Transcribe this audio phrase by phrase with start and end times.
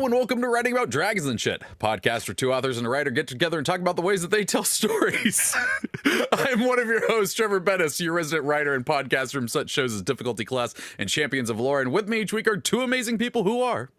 [0.00, 2.88] Hello and welcome to Writing About Dragons and Shit, podcast where two authors and a
[2.88, 5.54] writer get together and talk about the ways that they tell stories.
[6.32, 9.92] I'm one of your hosts, Trevor Bettis, your resident writer and podcaster from such shows
[9.92, 11.82] as Difficulty Class and Champions of Lore.
[11.82, 13.90] And with me each week are two amazing people who are.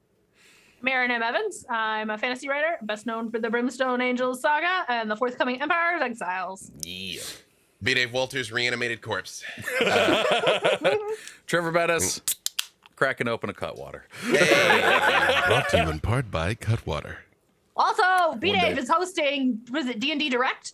[0.82, 1.22] Marin M.
[1.22, 1.68] Evans.
[1.70, 5.98] I'm a fantasy writer, best known for the Brimstone Angels saga and the forthcoming Empire
[5.98, 6.72] of Exiles.
[6.82, 7.22] Yeah.
[7.84, 7.94] B.
[7.94, 9.44] Dave Walters, reanimated corpse.
[11.46, 12.22] Trevor Bettis,
[13.02, 14.06] cracking open a Cutwater.
[14.30, 17.18] Brought to you in part by Cutwater.
[17.76, 20.74] Also, B Dave is hosting, was it D&D Direct?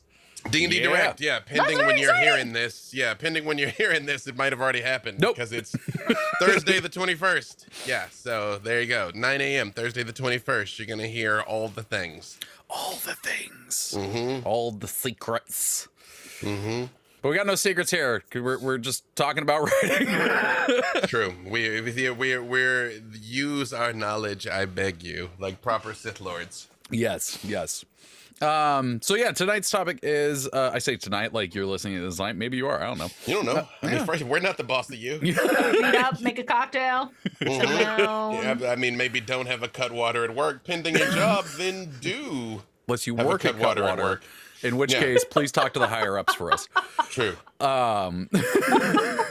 [0.51, 0.87] D and D Yeah.
[0.89, 1.39] Direct, yeah.
[1.39, 2.29] Pending very when you're exciting.
[2.33, 3.13] hearing this, yeah.
[3.13, 5.21] Pending when you're hearing this, it might have already happened.
[5.21, 5.35] Nope.
[5.35, 5.71] because it's
[6.41, 7.87] Thursday the 21st.
[7.87, 9.09] Yeah, so there you go.
[9.15, 9.71] 9 a.m.
[9.71, 10.77] Thursday the 21st.
[10.79, 12.37] You're gonna hear all the things.
[12.69, 14.45] All the things, Mm-hmm.
[14.45, 15.87] all the secrets.
[17.17, 17.21] Mm-hmm.
[17.21, 18.23] But we got no secrets here.
[18.33, 20.07] We're, we're just talking about writing.
[21.07, 21.33] True.
[21.45, 24.47] We we we we're use our knowledge.
[24.47, 26.67] I beg you, like proper Sith lords.
[26.91, 27.83] Yes, yes.
[28.39, 32.19] Um, so yeah, tonight's topic is uh, I say tonight, like you're listening to this
[32.19, 32.35] night.
[32.35, 33.09] Maybe you are, I don't know.
[33.25, 33.67] You don't know.
[33.81, 34.05] I mean, yeah.
[34.05, 35.19] first, we're not the boss of you.
[35.21, 38.61] Meet up, make a cocktail, sit Mhm.
[38.61, 40.63] Yeah, I mean, maybe don't have a Cutwater at work.
[40.65, 42.61] Pending a job, then do.
[42.87, 44.23] Unless you Have a work at Cutwater at Cutwater, work.
[44.63, 45.01] In which Yeah.
[45.01, 46.67] case, please talk to the higher ups for us.
[47.09, 47.35] True.
[47.59, 49.25] Um, I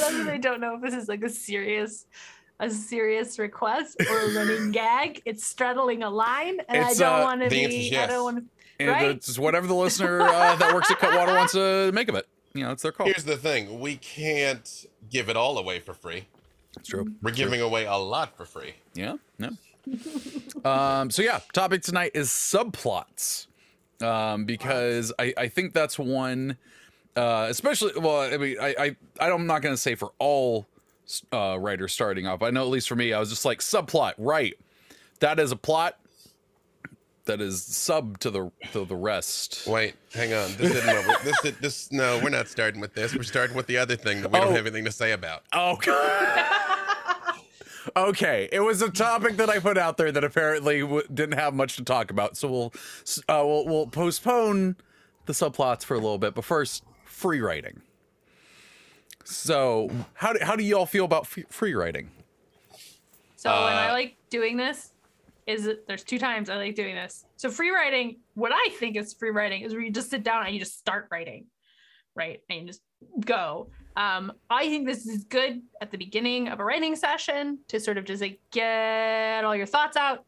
[0.00, 2.06] love that they don't know if this is like a serious
[2.58, 5.20] a serious request or a running gag.
[5.26, 7.64] It's straddling a line, and It's, I don't uh, want to be.
[7.64, 8.44] answer's I don't want to.
[8.80, 9.10] and Right.
[9.10, 12.26] it's whatever the listener uh, that works at Cutwater wants to make of it.
[12.54, 13.06] You know, it's their call.
[13.06, 16.26] Here's the thing: we can't give it all away for free.
[16.74, 17.12] That's true.
[17.22, 18.74] We're giving away a lot for free.
[18.94, 19.50] Yeah, yeah.
[20.64, 23.46] um, so yeah, topic tonight is subplots.
[24.02, 26.56] Um, because I, I think that's one
[27.16, 30.66] uh especially well, I mean I, I I'm not gonna say for all
[31.32, 32.42] uh writers starting off.
[32.42, 34.54] I know at least for me, I was just like subplot, right.
[35.20, 35.98] That is a plot
[37.24, 39.66] that is sub to the to the rest.
[39.66, 40.50] Wait, hang on.
[40.58, 41.56] This isn't what we're, this.
[41.60, 43.14] This no, we're not starting with this.
[43.16, 44.42] We're starting with the other thing that we Oh.
[44.44, 45.42] don't have anything to say about.
[45.54, 46.95] Oh God.
[47.94, 51.54] Okay, it was a topic that I put out there that apparently w- didn't have
[51.54, 52.74] much to talk about, so we'll
[53.28, 54.76] uh, we'll, we'll postpone
[55.26, 56.34] the subplots for a little bit.
[56.34, 57.82] But first, free writing.
[59.24, 62.10] So, how do how do you all feel about f- free writing?
[63.36, 64.92] So when I Uh, like doing this,
[65.46, 67.24] is that there's two times I like doing this.
[67.36, 70.44] So free writing, what I think is free writing is where you just sit down
[70.44, 71.46] and you just start writing,
[72.14, 72.40] right?
[72.50, 72.82] And you just
[73.24, 73.68] go.
[73.96, 77.96] Um, I think this is good at the beginning of a writing session to sort
[77.96, 80.24] of just like get all your thoughts out.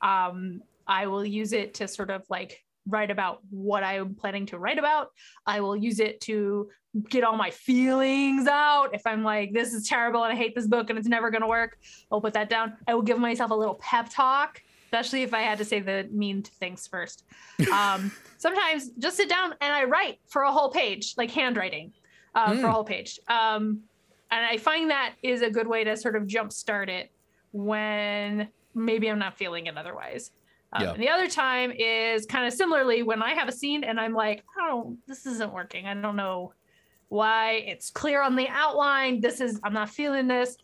[0.00, 4.58] Um, I will use it to sort of like write about what I'm planning to
[4.58, 5.10] write about.
[5.46, 6.68] I will use it to
[7.08, 8.88] get all my feelings out.
[8.92, 11.42] If I'm like, this is terrible and I hate this book and it's never going
[11.42, 11.78] to work,
[12.10, 12.74] I'll put that down.
[12.88, 16.08] I will give myself a little pep talk, especially if I had to say the
[16.10, 17.24] mean things first.
[17.72, 21.92] Um, sometimes just sit down and I write for a whole page, like handwriting
[22.34, 22.70] uh, for a Mm.
[22.72, 23.18] whole page.
[23.28, 23.82] Um,
[24.30, 27.10] and I find that is a good way to sort of jumpstart it
[27.52, 30.30] when maybe I'm not feeling it otherwise.
[30.72, 30.92] Um, Yeah.
[30.94, 34.14] And the other time is kind of similarly when I have a scene and I'm
[34.14, 35.86] like, oh, this isn't working.
[35.86, 36.54] I don't know
[37.08, 37.62] why.
[37.66, 39.20] It's clear on the outline.
[39.20, 40.56] This is, I'm not feeling this.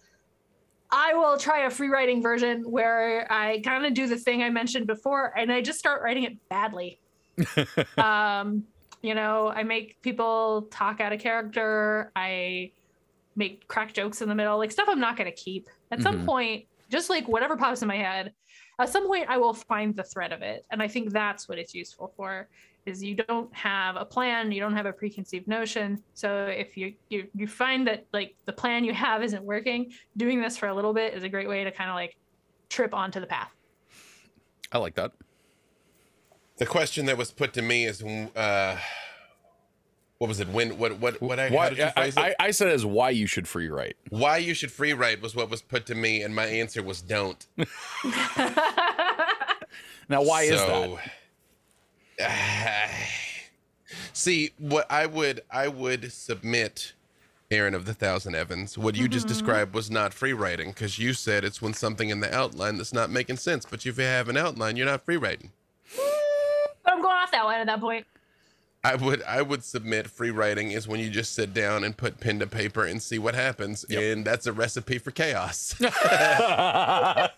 [0.91, 4.49] I will try a free writing version where I kind of do the thing I
[4.49, 6.99] mentioned before and I just start writing it badly.
[7.99, 8.65] um,
[9.03, 12.13] you know, I make people talk out of character.
[12.17, 12.73] I
[13.37, 15.69] make crack jokes in the middle, like stuff I'm not going to keep.
[15.91, 16.27] At some Mhm.
[16.27, 18.33] point, just like whatever pops in my head,
[18.81, 20.65] at some point I will find the thread of it.
[20.71, 22.49] And I think that's what it's useful for
[22.87, 26.03] is you don't have a plan, you don't have a preconceived notion.
[26.15, 30.41] So if you you you find that like the plan you have isn't working, doing
[30.41, 32.17] this for a little bit is a great way to kind of like
[32.71, 33.53] trip onto the path.
[34.73, 35.13] I like that.
[36.59, 38.77] The question that was put to me is, uh,
[40.19, 40.49] what was it?
[40.49, 40.77] When?
[40.79, 40.99] What?
[40.99, 41.23] What?
[41.23, 41.39] What?
[41.39, 42.37] I, how Why, did you I, phrase I, it?
[42.41, 43.97] I said as why you should free write.
[44.11, 47.01] Why you should free write was what was put to me, and my answer was
[47.03, 47.47] don't.
[50.11, 50.99] Now, why is that?
[52.19, 52.19] So,
[54.15, 56.95] see, what I would I would submit,
[57.51, 59.29] Erin of the Thousand Evans, what you just Mhm.
[59.29, 62.95] described was not free writing because you said it's when something in the outline that's
[62.95, 63.67] not making sense.
[63.69, 65.53] But if you have an outline, you're not free writing.
[66.89, 68.07] But I'm going off that one at that point.
[68.83, 72.19] I would I would submit free writing is when you just sit down and put
[72.19, 74.03] pen to paper and see what happens, Yep.
[74.03, 75.75] and that's a recipe for chaos.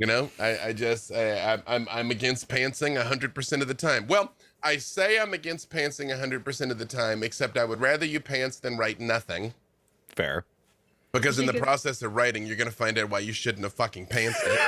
[0.00, 3.74] You know, I, I just I, I, I'm I'm against pantsing hundred percent of the
[3.74, 4.06] time.
[4.06, 4.32] Well,
[4.62, 8.20] I say I'm against pantsing hundred percent of the time, except I would rather you
[8.20, 9.54] pants than write nothing.
[10.14, 10.44] Fair.
[11.10, 14.06] Because in the process of writing, you're gonna find out why you shouldn't have fucking
[14.06, 14.60] pantsed it.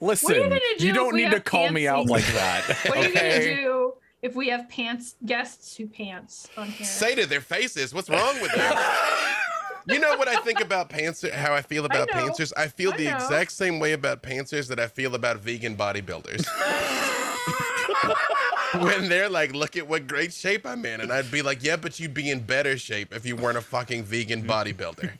[0.00, 2.64] Listen, do you if don't need to call me out like that.
[2.86, 6.86] What are you gonna do if we have pants guests who pants on here?
[6.86, 8.78] Say to their faces, what's wrong with them?
[9.86, 11.32] You know what I think about pantsers?
[11.32, 12.28] How I feel about know.
[12.28, 12.52] pantsers?
[12.58, 13.14] I feel I the know.
[13.14, 16.44] exact same way about pantsers that I feel about vegan bodybuilders.
[18.82, 21.76] when they're like, "Look at what great shape I'm in," and I'd be like, "Yeah,
[21.76, 25.12] but you'd be in better shape if you weren't a fucking vegan bodybuilder."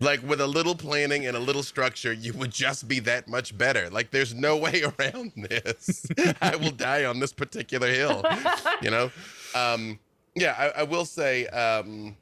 [0.00, 3.56] Like with a little planning and a little structure, you would just be that much
[3.56, 3.90] better.
[3.90, 6.06] Like there's no way around this.
[6.40, 8.24] I will die on this particular hill.
[8.82, 9.10] You know?
[9.54, 9.98] Um,
[10.34, 12.16] yeah, I, I will say, um,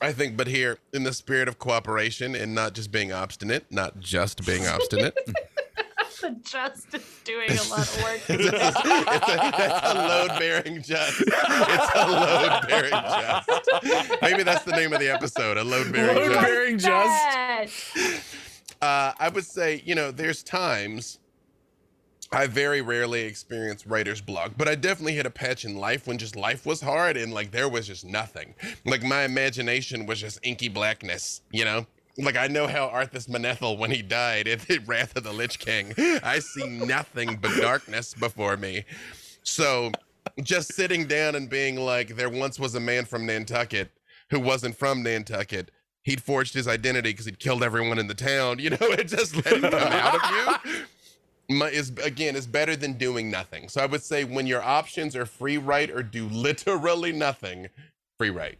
[0.00, 3.98] I think, but here in the spirit of cooperation and not just being obstinate, not
[3.98, 5.16] just being obstinate.
[6.22, 8.20] the just is doing a lot of work.
[8.28, 11.20] it's a, it's a, that's a load bearing just.
[11.20, 14.22] It's a load bearing just.
[14.22, 16.46] Maybe that's the name of the episode, a load bearing Load just.
[16.46, 17.94] bearing just.
[18.80, 21.18] Uh, I would say, you know, there's times
[22.30, 26.18] I very rarely experience writer's block, but I definitely hit a patch in life when
[26.18, 28.54] just life was hard and like there was just nothing.
[28.84, 31.86] Like my imagination was just inky blackness, you know?
[32.18, 35.58] Like I know how Arthas Menethil when he died in the Wrath of the Lich
[35.58, 35.94] King.
[36.22, 38.84] I see nothing but darkness before me.
[39.42, 39.92] So
[40.42, 43.90] just sitting down and being like, there once was a man from Nantucket
[44.30, 45.70] who wasn't from Nantucket.
[46.02, 48.58] He'd forged his identity because he'd killed everyone in the town.
[48.68, 50.84] You know, it just let it come out of you.
[51.50, 53.70] My, is again is better than doing nothing.
[53.70, 57.68] So I would say when your options are free write or do literally nothing,
[58.18, 58.58] free write.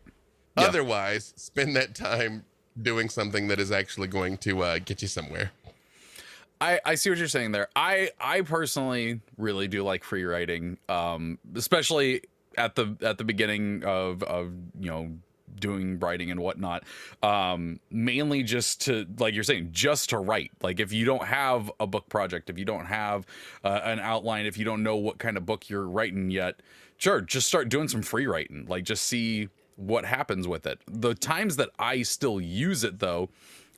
[0.57, 0.65] Yeah.
[0.65, 2.45] Otherwise, spend that time
[2.81, 5.53] doing something that is actually going to uh, get you somewhere.
[6.61, 7.69] I, I see what you're saying there.
[7.77, 12.23] I I personally really do like free writing, um, especially
[12.57, 15.11] at the at the beginning of of you know
[15.61, 16.85] doing writing and whatnot.
[17.23, 20.51] Um, mainly just to like you're saying, just to write.
[20.63, 23.25] Like if you don't have a book project, if you don't have
[23.65, 26.57] uh, an outline, if you don't know what kind of book you're writing yet,
[26.97, 28.67] sure, just start doing some free writing.
[28.69, 29.49] Like just see
[29.79, 30.81] what happens with it.
[30.87, 33.31] The times that I still use it though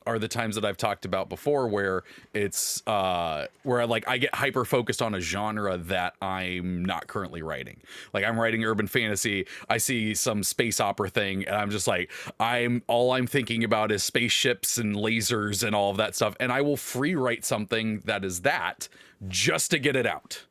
[0.06, 4.16] are the times that I've talked about before where it's uh where I like I
[4.16, 7.80] get hyper focused on a genre that I'm not currently writing.
[8.14, 12.10] Like I'm writing urban fantasy, I see some space opera thing and I'm just like
[12.40, 16.50] I'm all I'm thinking about is spaceships and lasers and all of that stuff and
[16.50, 18.88] I will free write something that is that
[19.28, 20.46] just to get it out.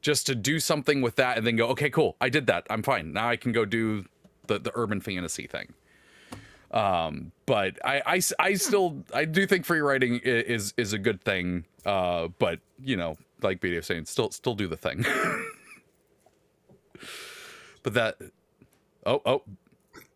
[0.00, 2.66] Just to do something with that and then go, okay, cool, I did that.
[2.68, 3.14] I'm fine.
[3.14, 4.04] Now I can go do
[4.46, 5.72] the the urban fantasy thing
[6.70, 12.28] um but I still i do think free writing is is a good thing uh
[12.38, 15.04] but you know like BD was saying still still do the thing
[17.82, 18.16] but that
[19.06, 19.42] oh oh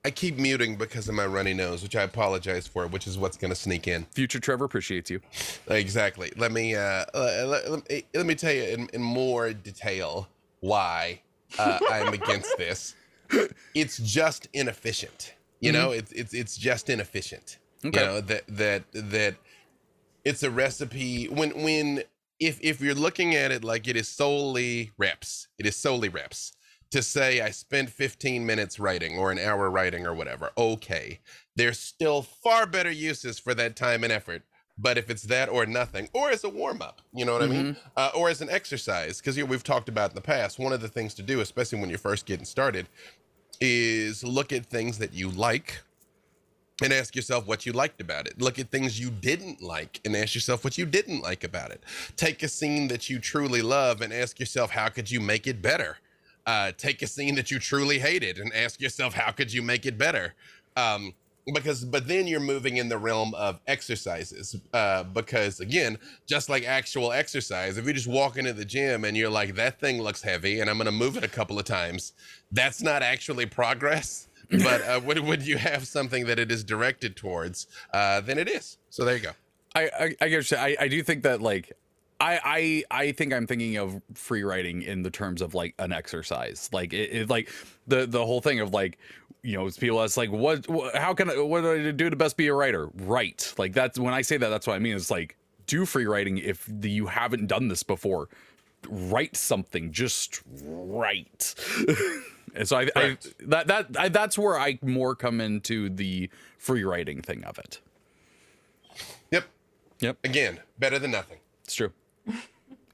[0.04, 3.36] I keep muting because of my runny nose, which I apologize for, which is what's
[3.36, 4.04] going to sneak in.
[4.14, 5.20] future trevor appreciates you
[5.68, 6.32] Exactly.
[6.36, 10.28] Let me uh, let, let, let me tell you in, in more detail
[10.60, 11.20] why
[11.58, 12.94] uh, I'm against this.
[13.74, 15.34] It's just inefficient.
[15.60, 15.98] You know, mm-hmm.
[15.98, 17.58] it's it's it's just inefficient.
[17.84, 18.00] Okay.
[18.00, 19.36] You know that that that
[20.24, 22.02] it's a recipe when when
[22.38, 26.52] if if you're looking at it like it is solely reps, it is solely reps.
[26.92, 31.20] To say I spent 15 minutes writing or an hour writing or whatever, okay.
[31.54, 34.42] There's still far better uses for that time and effort.
[34.80, 37.46] But if it's that or nothing, or as a warm up, you know what I
[37.46, 37.76] mean?
[37.96, 40.88] Uh, or as an exercise, because we've talked about in the past, one of the
[40.88, 42.86] things to do, especially when you're first getting started,
[43.60, 45.80] is look at things that you like
[46.80, 48.40] and ask yourself what you liked about it.
[48.40, 51.82] Look at things you didn't like and ask yourself what you didn't like about it.
[52.16, 55.60] Take a scene that you truly love and ask yourself, how could you make it
[55.60, 55.98] better?
[56.46, 59.86] Uh, take a scene that you truly hated and ask yourself, how could you make
[59.86, 60.34] it better?
[60.76, 61.14] Um,
[61.54, 64.56] because, but then you're moving in the realm of exercises.
[64.72, 69.16] Uh, because again, just like actual exercise, if you just walk into the gym and
[69.16, 71.64] you're like, that thing looks heavy and I'm going to move it a couple of
[71.64, 72.12] times,
[72.52, 77.16] that's not actually progress but uh, when, when you have something that it is directed
[77.16, 78.78] towards, uh, then it is.
[78.88, 79.32] So there you go.
[79.74, 80.42] I I, I you.
[80.52, 81.72] I, I do think that like
[82.18, 85.92] I I I think I'm thinking of free writing in the terms of like an
[85.92, 86.70] exercise.
[86.72, 87.50] Like it, it like
[87.86, 88.98] the the whole thing of like
[89.42, 92.10] you know, it's people that's like what, what how can I what do I do
[92.10, 92.90] to best be a writer?
[92.94, 93.54] Write.
[93.58, 94.96] Like that's when I say that that's what I mean.
[94.96, 98.28] It's like do free writing if the, you haven't done this before.
[98.88, 101.54] Write something, just write.
[102.54, 106.84] and so I, I that that I, that's where I more come into the free
[106.84, 107.80] writing thing of it.
[109.30, 109.44] Yep.
[110.00, 110.18] Yep.
[110.24, 111.38] Again, better than nothing.
[111.64, 111.92] It's true.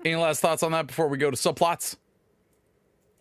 [0.05, 1.97] Any last thoughts on that before we go to subplots?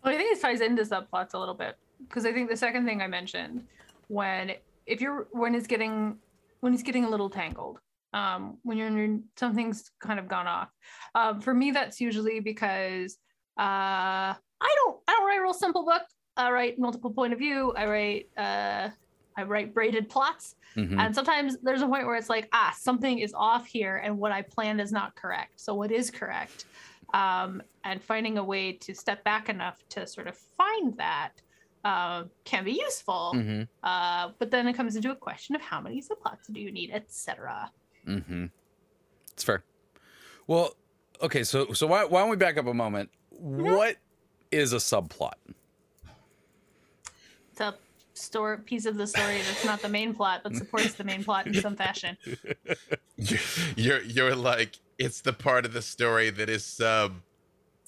[0.02, 2.84] Well, I think it ties into subplots a little bit because I think the second
[2.86, 3.64] thing I mentioned
[4.08, 4.52] when
[4.86, 6.18] if you're when it's getting
[6.60, 7.78] when he's getting a little tangled.
[8.14, 10.70] Um, when you're in, something's kind of gone off.
[11.16, 13.18] Um, for me, that's usually because
[13.58, 14.36] uh, I
[14.76, 16.02] don't I don't write a real simple book.
[16.36, 17.72] I write multiple point of view.
[17.76, 18.88] I write uh,
[19.36, 20.54] I write braided plots.
[20.76, 20.98] Mhm.
[20.98, 24.32] And sometimes there's a point where it's like, ah, something is off here and what
[24.32, 25.60] I planned is not correct.
[25.60, 26.64] So what is correct?
[27.12, 31.32] Um, and finding a way to step back enough to sort of find that
[31.84, 33.32] uh, can be useful.
[33.34, 33.68] Mhm.
[33.82, 36.90] Uh, but then it comes into a question of how many subplots do you need,
[36.92, 37.70] etc.
[38.06, 38.46] Mm-hmm.
[39.32, 39.64] It's fair.
[40.46, 40.74] Well,
[41.22, 43.10] okay, so so why why don't we back up a moment?
[43.30, 43.96] What
[44.50, 45.34] is a subplot?
[47.52, 47.74] It's a
[48.14, 51.46] store piece of the story that's not the main plot, but supports the main plot
[51.46, 52.16] in some fashion.
[53.76, 57.14] You're you're like it's the part of the story that is sub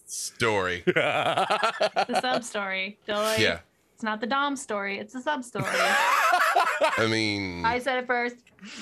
[0.06, 0.82] story.
[0.86, 2.98] The sub story.
[3.06, 3.36] Joy.
[3.38, 3.60] Yeah.
[3.96, 5.64] It's not the Dom story, it's the sub story.
[5.70, 8.36] I mean, I said it first.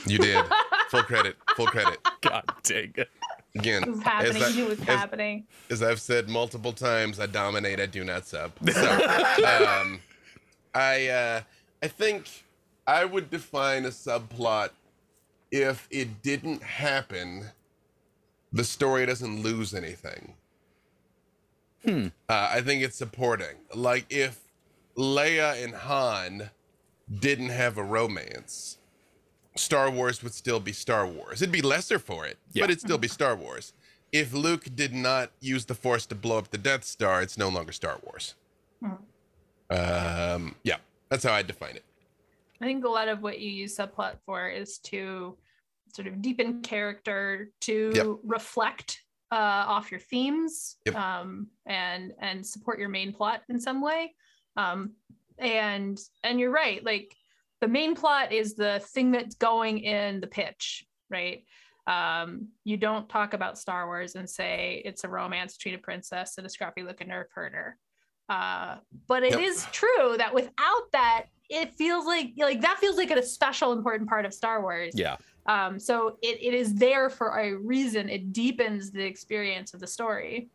[0.09, 0.45] you did.
[0.91, 1.37] Full credit.
[1.55, 2.01] Full credit.
[2.21, 3.09] God dang it.
[3.55, 4.43] Again, It was happening.
[4.43, 5.47] I- it was as- happening.
[5.71, 7.79] as I've said multiple times, I dominate.
[7.79, 8.51] I do not sub.
[8.73, 10.01] So, um,
[10.75, 11.41] I uh,
[11.81, 12.29] I think
[12.85, 14.71] I would define a subplot
[15.53, 17.45] if it didn't happen,
[18.53, 20.35] the story doesn't lose anything.
[21.85, 22.07] Hmm.
[22.29, 23.55] Uh, I think it's supporting.
[23.73, 24.41] Like if
[24.97, 26.51] Leia and Han
[27.21, 28.79] didn't have a romance,
[29.57, 31.43] Star Wars would still be Star Wars.
[31.43, 32.63] It'd be lesser for it, Yeah.
[32.65, 33.73] but it'd still be Star Wars.
[34.13, 37.49] If Luke did not use the Force to blow up the Death Star, it's no
[37.49, 38.35] longer Star Wars.
[38.83, 38.99] Mhm.
[39.71, 40.77] Um, yeah,
[41.09, 41.85] that's how I define it.
[42.61, 45.37] I think a lot of what you use subplot for is to
[45.93, 48.07] sort of deepen character, to Yep.
[48.25, 49.01] reflect
[49.33, 50.95] uh, off your themes, Yep.
[50.95, 54.15] um, and and support your main plot in some way.
[54.57, 54.93] Um,
[55.39, 57.15] and and you're right, like
[57.61, 61.45] the main plot is the thing that's going in the pitch, right?
[61.87, 66.39] Um, you don't talk about Star Wars and say it's a romance between a princess
[66.39, 67.77] and a scruffy looking nerf herder.
[68.29, 69.73] Uh, but it is Yep.
[69.73, 74.25] true that without that, it feels like like that feels like a special important part
[74.25, 74.95] of Star Wars.
[74.95, 75.17] Yeah.
[75.47, 78.09] Um, so it, it is there for a reason.
[78.09, 80.49] It deepens the experience of the story.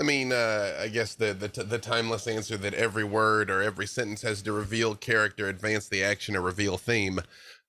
[0.00, 3.62] I mean, uh, I guess the, the t- the timeless answer that every word or
[3.62, 7.20] every sentence has to reveal character, advance the action, or reveal theme.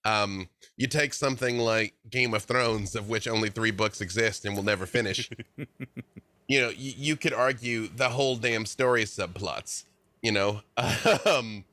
[0.05, 4.55] Um, you take something like Game of Thrones, of which only three books exist and
[4.55, 5.29] will never finish.
[6.47, 9.85] you know, you, you could argue the whole damn story is subplots.
[10.21, 10.61] You know,
[11.25, 11.65] um,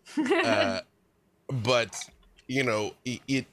[0.44, 0.80] uh,
[1.48, 2.02] but
[2.48, 3.46] you know, it, it.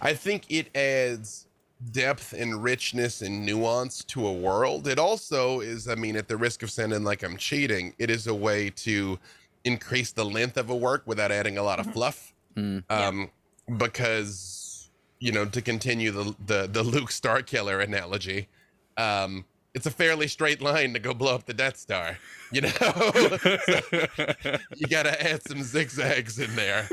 [0.00, 1.46] I think it adds
[1.90, 4.86] depth and richness and nuance to a world.
[4.86, 8.26] It also is, I mean, at the risk of sounding like I'm cheating, it is
[8.26, 9.18] a way to
[9.64, 12.32] increase the length of a work without adding a lot of fluff.
[12.56, 12.84] Mm.
[12.90, 13.06] Yeah.
[13.08, 13.30] Um,
[13.76, 18.48] because you know, to continue the the the Luke Starkiller analogy,
[18.96, 22.18] um, it's a fairly straight line to go blow up the Death Star.
[22.50, 26.88] You know, So you got to add some zigzags in there,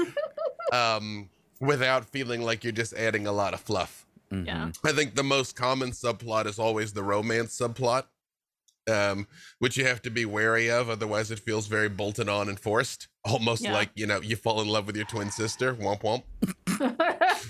[0.71, 1.29] um,
[1.59, 4.05] without feeling like you're just adding a lot of fluff.
[4.31, 4.71] Yeah.
[4.85, 8.03] I think the most common subplot is always the romance subplot,
[8.89, 9.27] um,
[9.59, 10.89] which you have to be wary of.
[10.89, 13.73] Otherwise, it feels very bolted on and forced, almost Yeah.
[13.73, 15.73] like you know you fall in love with your twin sister.
[15.75, 16.23] Womp womp.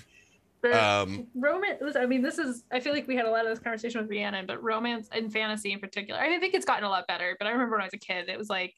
[0.62, 1.96] The Um, romance.
[1.96, 2.66] I mean, this is.
[2.70, 5.32] I feel like we had a lot of this conversation with Rhiannon, but romance and
[5.32, 6.20] fantasy in particular.
[6.20, 7.34] I think it's gotten a lot better.
[7.40, 8.74] But I remember when I was a kid, it was like,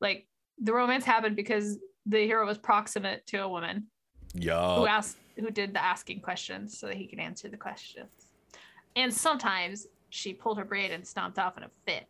[0.00, 3.88] like the romance happened because the hero was proximate to a woman
[4.34, 4.76] Yeah.
[4.76, 8.10] who asked, who did the asking questions, so that he could answer the questions.
[8.96, 12.06] And sometimes she pulled her braid and stomped off in a fit.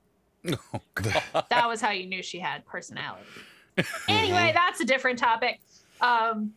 [0.75, 1.45] Oh, God.
[1.51, 3.25] that was how you knew she had personality.
[4.09, 5.61] anyway, that's a different topic.
[6.01, 6.55] Um,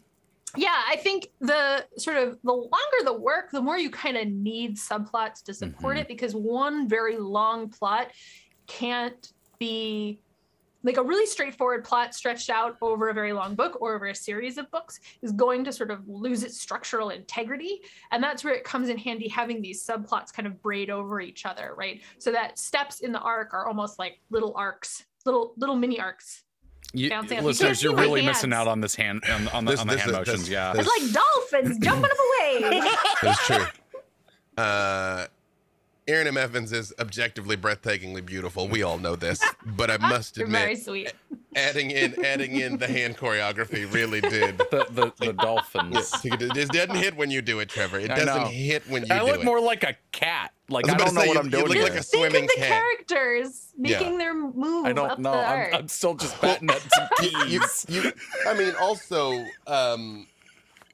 [0.55, 4.27] yeah, I think the sort of the longer the work, the more you kind of
[4.27, 6.01] need subplots to support Mhm.
[6.01, 8.11] it because one very long plot
[8.67, 10.19] can't be
[10.83, 14.15] like a really straightforward plot stretched out over a very long book or over a
[14.15, 18.53] series of books is going to sort of lose its structural integrity and that's where
[18.53, 22.31] it comes in handy having these subplots kind of braid over each other right so
[22.31, 26.43] that steps in the arc are almost like little arcs little little mini arcs
[26.93, 28.37] You, Bouncing off- you listeners, can't see you're really hands.
[28.37, 30.39] missing out on this hand on, on the, This- on the this hand is- motions.
[30.41, 30.73] this- yeah.
[30.75, 32.83] it's like dolphins jumping up a wave
[33.21, 33.65] That's true.
[34.57, 35.25] Uh,
[36.07, 36.37] Erin M.
[36.37, 38.67] Evans is objectively breathtakingly beautiful.
[38.67, 41.13] We all know this, but I must you're very admit, sweet
[41.55, 44.57] adding in adding in the hand choreography really did.
[44.57, 46.11] the, the, the dolphins.
[46.25, 46.39] It
[46.73, 47.99] doesn't hit when you do it, Trevor.
[47.99, 49.45] It doesn't hit when you I do look it.
[49.45, 50.51] more like a cat.
[50.69, 51.83] Like I was I, don't know say, what you- I'm you doing look here.
[51.83, 52.67] like a think of swimming the cat.
[52.69, 53.99] characters Yeah.
[53.99, 55.31] making their move I up don't know.
[55.31, 57.07] the I'm, I'm still just batting at some
[57.47, 58.11] you, you,
[58.47, 60.25] I mean, also, um,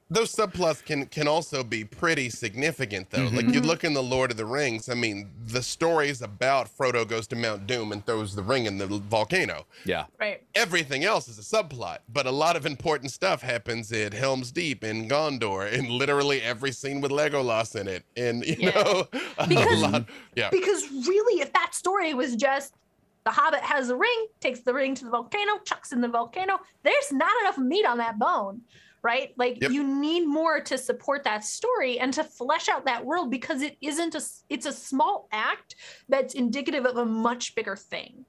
[0.09, 3.19] those subplots can can also be pretty significant though.
[3.19, 3.35] Mm-hmm.
[3.35, 3.65] Like you mm-hmm.
[3.65, 7.35] look in the Lord of the Rings, I mean, the stories about Frodo goes to
[7.35, 9.65] Mount Doom and throws the ring in the volcano.
[9.85, 10.05] Yeah.
[10.19, 10.41] Right.
[10.55, 14.83] Everything else is a subplot, but a lot of important stuff happens at Helm's Deep
[14.83, 18.03] in Gondor in literally every scene with Legolas in it.
[18.17, 18.81] And you Yeah.
[18.81, 20.49] know, a Because- lot, yeah.
[20.49, 22.73] Because really, if that story was just
[23.25, 26.59] the Hobbit has a ring, takes the ring to the volcano, chucks in the volcano,
[26.83, 28.61] there's not enough meat on that bone,
[29.01, 29.33] right?
[29.37, 29.71] Like Yep.
[29.71, 33.77] you need more to support that story and to flesh out that world because it
[33.81, 35.75] isn't a it's a small act
[36.07, 38.25] that's indicative of a much bigger thing.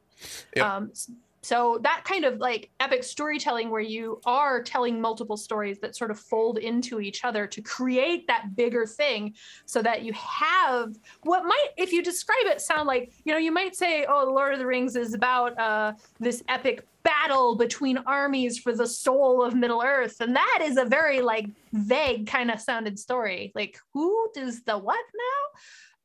[0.56, 0.64] Yep.
[0.64, 0.92] Um,
[1.42, 6.10] so that kind of like epic storytelling where you are telling multiple stories that sort
[6.10, 11.44] of fold into each other to create that bigger thing so that you have what
[11.44, 14.58] might if you describe it sound like you know you might say oh lord of
[14.58, 19.82] the rings is about uh, this epic battle between armies for the soul of middle
[19.82, 20.20] earth.
[20.20, 23.52] And that is a very like vague kind of sounded story.
[23.54, 25.60] Like who does the what now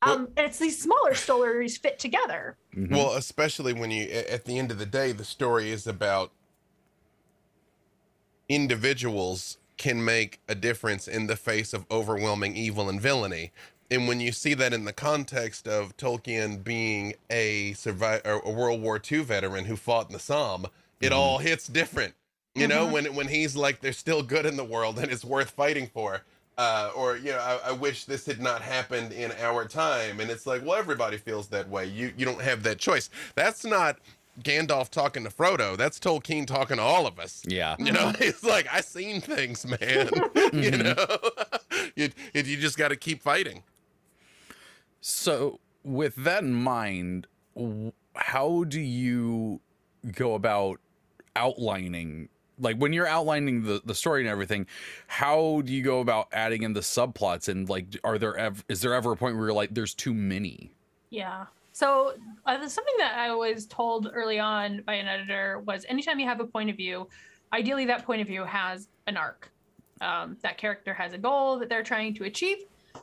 [0.06, 2.92] um, and it's these smaller stories fit together Mhm.
[2.92, 6.32] Well, especially when you, at the end of the day, the story is about
[8.50, 13.52] individuals can make a difference in the face of overwhelming evil and villainy.
[13.92, 18.82] And when you see that in the context of Tolkien being a survivor, a World
[18.82, 20.68] War II veteran who fought in the Somme,
[21.00, 21.16] it Mhm.
[21.16, 22.16] all hits different.
[22.56, 22.92] You know, Mhm.
[22.92, 26.24] when when he's like, "There's still good in the world, and it's worth fighting for."
[26.58, 30.30] Uh, or you know, I, I wish this had not happened in our time, and
[30.32, 31.86] it's like, well, everybody feels that way.
[31.86, 33.10] You you don't have that choice.
[33.36, 33.98] That's not
[34.42, 35.76] Gandalf talking to Frodo.
[35.76, 37.44] That's Tolkien talking to all of us.
[37.46, 37.76] Yeah.
[37.78, 39.80] You know, it's like I seen things, man.
[39.82, 40.96] you Mhm.
[40.96, 43.64] know, you you just got to keep fighting.
[45.02, 47.28] So, with that in mind,
[48.16, 49.60] how do you
[50.14, 50.80] go about
[51.36, 54.68] outlining, like when you're outlining the, the story and everything,
[55.08, 57.48] how do you go about adding in the subplots?
[57.48, 60.14] And like, are there ever, is there ever a point where you're like, there's too
[60.14, 60.72] many?
[61.10, 61.46] Yeah.
[61.72, 62.14] So
[62.46, 66.40] uh, something that I was told early on by an editor was anytime you have
[66.40, 67.10] a point of view,
[67.52, 69.52] ideally that point of view has an arc.
[70.02, 72.58] Um, that character has a goal that they're trying to achieve,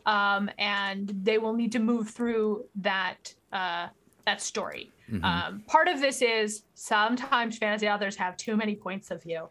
[0.04, 3.88] um, and they will need to move through that uh,
[4.26, 4.90] that story.
[5.10, 5.24] Mhm.
[5.24, 9.48] Um, part of this is sometimes fantasy authors have too many points of view,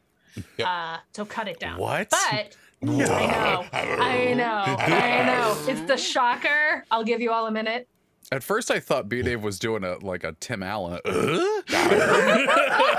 [0.58, 0.68] Yep.
[0.68, 1.78] uh, so cut it down.
[1.78, 2.10] What?
[2.10, 5.56] But I know, I know, I know.
[5.68, 6.84] It's the shocker.
[6.90, 7.88] I'll give you all a minute.
[8.32, 11.00] At first, I thought B Dave was doing a like a Tim Allen.
[11.06, 11.14] I'm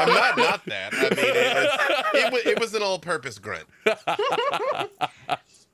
[0.09, 0.93] not not that.
[0.93, 1.71] I mean, it was,
[2.15, 3.65] it was, it was an all-purpose grunt.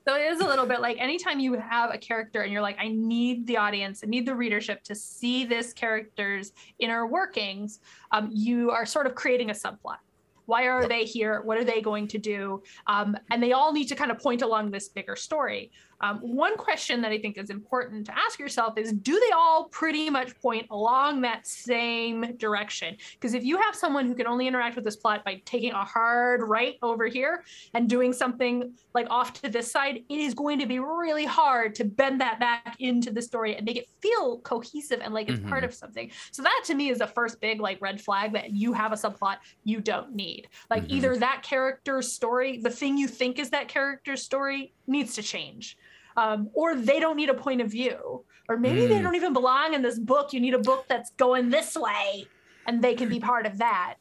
[0.09, 2.77] So it is a little bit like anytime you have a character and you're like,
[2.79, 7.79] I need the audience, I need the readership to see this character's inner workings,
[8.11, 9.99] um, you are sort of creating a subplot.
[10.47, 11.43] Why are they here?
[11.43, 12.63] What are they going to do?
[12.87, 15.69] Um, and they all need to kind of point along this bigger story.
[16.01, 19.65] Um, one question that I think is important to ask yourself is do they all
[19.65, 22.95] pretty much point along that same direction?
[23.13, 25.83] Because if you have someone who can only interact with this plot by taking a
[25.83, 30.59] hard right over here and doing something like off to this side, it is going
[30.59, 34.39] to be really hard to bend that back into the story and make it feel
[34.39, 35.67] cohesive and like it's part Mhm.
[35.67, 36.09] of something.
[36.31, 38.95] So that to me is the first big like red flag that you have a
[38.95, 40.47] subplot you don't need.
[40.69, 40.91] Like Mhm.
[40.91, 45.77] either that character's story, the thing you think is that character's story needs to change.
[46.17, 48.25] Um, or they don't need a point of view.
[48.49, 49.03] Or maybe they Mm.
[49.03, 50.33] don't even belong in this book.
[50.33, 52.27] You need a book that's going this way
[52.65, 53.95] and they can be part of that.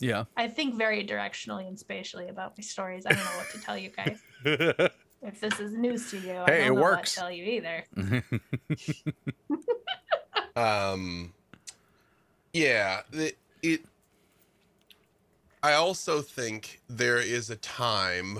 [0.00, 0.24] yeah.
[0.36, 3.04] I think very directionally and spatially about my stories.
[3.06, 4.22] I don't know what to tell you guys.
[5.20, 6.96] If this is news to you, I Hey, don't it know works.
[6.96, 7.84] what to tell you either.
[10.56, 11.34] Um,
[12.52, 13.82] yeah, the, it.
[15.62, 18.38] I also think there is a time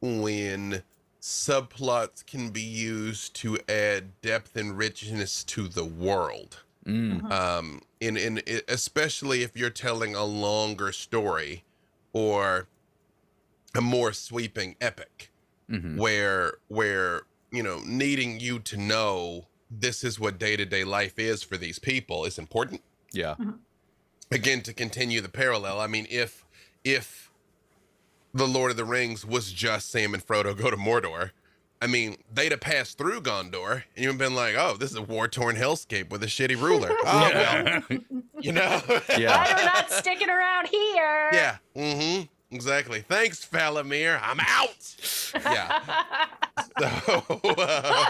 [0.00, 0.82] when
[1.20, 6.62] subplots can be used to add depth and richness to the world.
[6.86, 7.30] Mm.
[7.30, 11.64] Um, in in especially if you're telling a longer story
[12.12, 12.66] or
[13.74, 15.30] a more sweeping epic
[15.68, 15.96] Mhm.
[15.98, 21.58] where where you know needing you to know this is what day-to-day life is for
[21.58, 23.34] these people is important Yeah.
[24.30, 26.46] again to continue the parallel i mean if
[26.84, 27.27] if
[28.38, 31.30] the lord of the rings was just sam and frodo go to mordor.
[31.80, 34.96] I mean they'd have passed through gondor and you'd have been like oh this is
[34.96, 36.90] a war-torn hellscape with a shitty ruler.
[37.04, 37.82] Oh well
[38.40, 38.80] you know?
[39.16, 39.36] Yeah.
[39.44, 41.30] Why are not sticking around here?
[41.32, 43.00] yeah mm-hmm exactly.
[43.02, 44.96] Thanks Faramir i'm out.
[45.44, 46.26] Yeah.
[46.80, 47.22] So,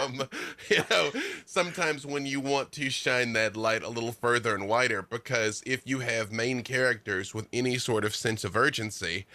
[0.01, 0.23] um,
[0.69, 1.11] you know,
[1.45, 5.81] sometimes when you want to shine that light a little further and wider, because if
[5.85, 9.25] you have main characters with any sort of sense of urgency,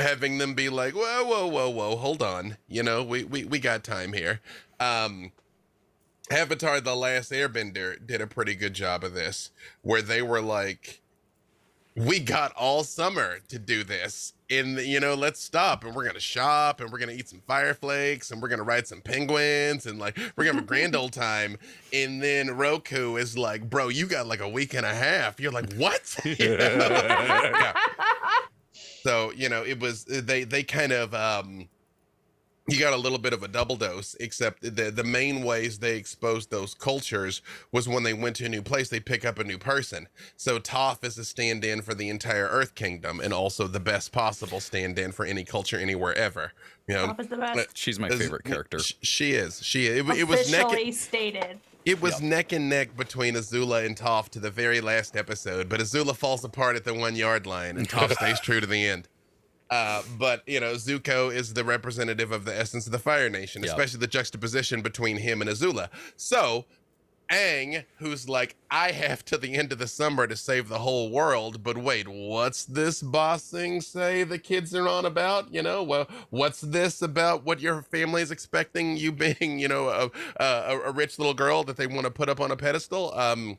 [0.00, 2.56] having them be like, whoa, whoa, whoa, whoa, hold on.
[2.68, 4.40] You know, we we, we got time here.
[4.80, 5.32] Um
[6.30, 9.50] Avatar The Last Airbender did a pretty good job of this,
[9.82, 11.02] where they were like,
[11.96, 14.32] we got all summer to do this.
[14.50, 18.30] And you know, let's stop and we're gonna shop and we're gonna eat some fireflakes
[18.30, 21.56] and we're gonna ride some penguins and like we're gonna have a grand old time.
[21.92, 25.38] And then Roku is like, bro, you got like a week and a half.
[25.40, 26.16] You're like, what?
[26.24, 26.64] You know?
[27.54, 27.72] Yeah.
[29.04, 31.68] So you know, it was they they kind of um
[32.66, 35.96] you got a little bit of a double dose, except the the main ways they
[35.98, 39.44] exposed those cultures was when they went to a new place, they pick up a
[39.44, 40.08] new person.
[40.38, 44.60] So Toph is a stand-in for the entire Earth Kingdom, and also the best possible
[44.60, 46.52] stand-in for any culture anywhere ever.
[46.88, 47.76] You know, Toph is the best.
[47.76, 48.78] She's my favorite character.
[48.78, 49.62] sh- She is.
[49.62, 50.64] She it, it was neck.
[50.64, 51.60] Officially stated.
[51.84, 52.22] It was Yep.
[52.22, 56.42] neck and neck between Azula and Toph to the very last episode, but Azula falls
[56.44, 59.08] apart at the one yard line, and Toph stays true to the end.
[59.70, 63.62] Uh, but you know, Zuko is the representative of the essence of the Fire Nation,
[63.62, 63.70] Yep.
[63.70, 65.88] especially the juxtaposition between him and Azula.
[66.16, 66.66] So,
[67.30, 71.10] Aang, who's like, I have to the end of the summer to save the whole
[71.10, 75.52] world, but wait, what's this bossing say the kids are on about?
[75.52, 79.88] You know, well, what's this about what your family is expecting you being, you know,
[79.88, 80.10] a,
[80.42, 83.12] a, a rich little girl that they want to put up on a pedestal?
[83.14, 83.58] Um,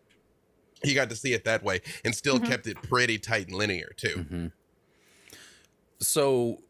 [0.83, 2.45] he got to see it that way and still Mhm.
[2.45, 4.25] kept it pretty tight and linear too.
[4.29, 4.51] Mhm.
[5.99, 6.61] So,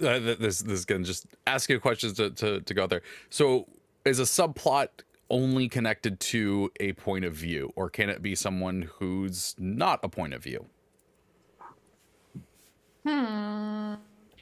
[0.00, 3.02] uh, this this is gonna just ask you questions to, to to go there.
[3.30, 3.66] So,
[4.04, 4.88] is a subplot
[5.30, 10.08] only connected to a point of view, or can it be someone who's not a
[10.08, 10.66] point of view?
[13.04, 13.94] Hmm.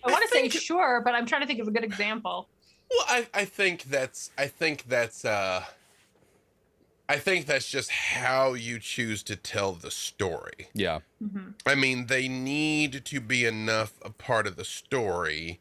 [0.04, 2.48] I want to say sure, but I'm trying to think of a good example.
[2.90, 5.64] Well, I, I think that's I think that's uh
[7.08, 10.68] I think that's just how you choose to tell the story.
[10.74, 11.00] Yeah.
[11.20, 15.60] hmm I mean, they need to be enough a part of the story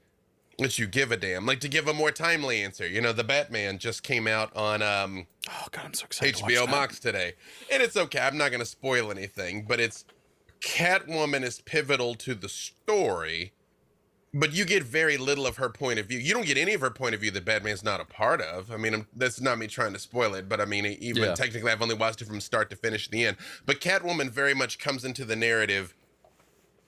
[0.60, 1.46] that you give a damn.
[1.46, 2.88] Like to give a more timely answer.
[2.88, 6.36] You know, the Batman just came out on um Oh god, I'm so excited.
[6.36, 6.72] HBO that.
[6.72, 7.34] Max today.
[7.72, 8.20] And it's okay.
[8.20, 10.06] I'm not going to spoil anything, but it's
[10.62, 13.54] Catwoman is pivotal to the story,
[14.34, 16.20] but you get very little of her point of view.
[16.20, 18.72] You don't get any of her point of view that Batman's not a part of.
[18.72, 21.34] I mean, I'm, that's not me trying to spoil it, but I mean, even Yeah.
[21.34, 23.38] technically, I've only watched it from start to finish at the end.
[23.66, 25.96] But Catwoman very much comes into the narrative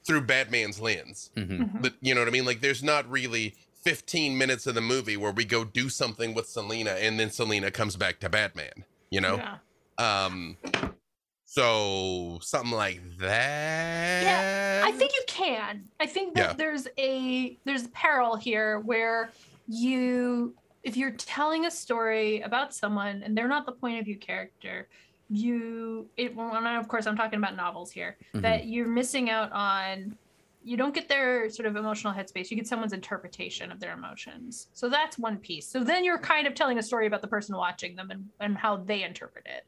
[0.05, 1.31] through Batman's lens.
[1.35, 1.81] Mhm.
[1.81, 2.45] But you know what I mean?
[2.45, 6.47] Like, there's not really 15 minutes of the movie where we go do something with
[6.47, 8.85] Selina and then Selina comes back to Batman.
[9.09, 9.35] You know?
[9.37, 9.57] Yeah.
[9.99, 10.57] Um,
[11.45, 14.23] so something like that.
[14.23, 15.83] Yeah, I think you can.
[15.99, 16.53] I think that Yeah.
[16.53, 19.31] there's a there's a peril here where
[19.67, 24.17] you if you're telling a story about someone and they're not the point of view
[24.17, 24.87] character,
[25.33, 28.41] you it well, and of course I'm talking about novels here, Mhm.
[28.41, 30.17] that you're missing out on
[30.65, 32.49] you don't get their sort of emotional headspace.
[32.49, 34.69] You get someone's interpretation of their emotions.
[34.71, 35.67] So that's one piece.
[35.67, 38.57] So then you're kind of telling a story about the person watching them and, and
[38.57, 39.65] how they interpret it.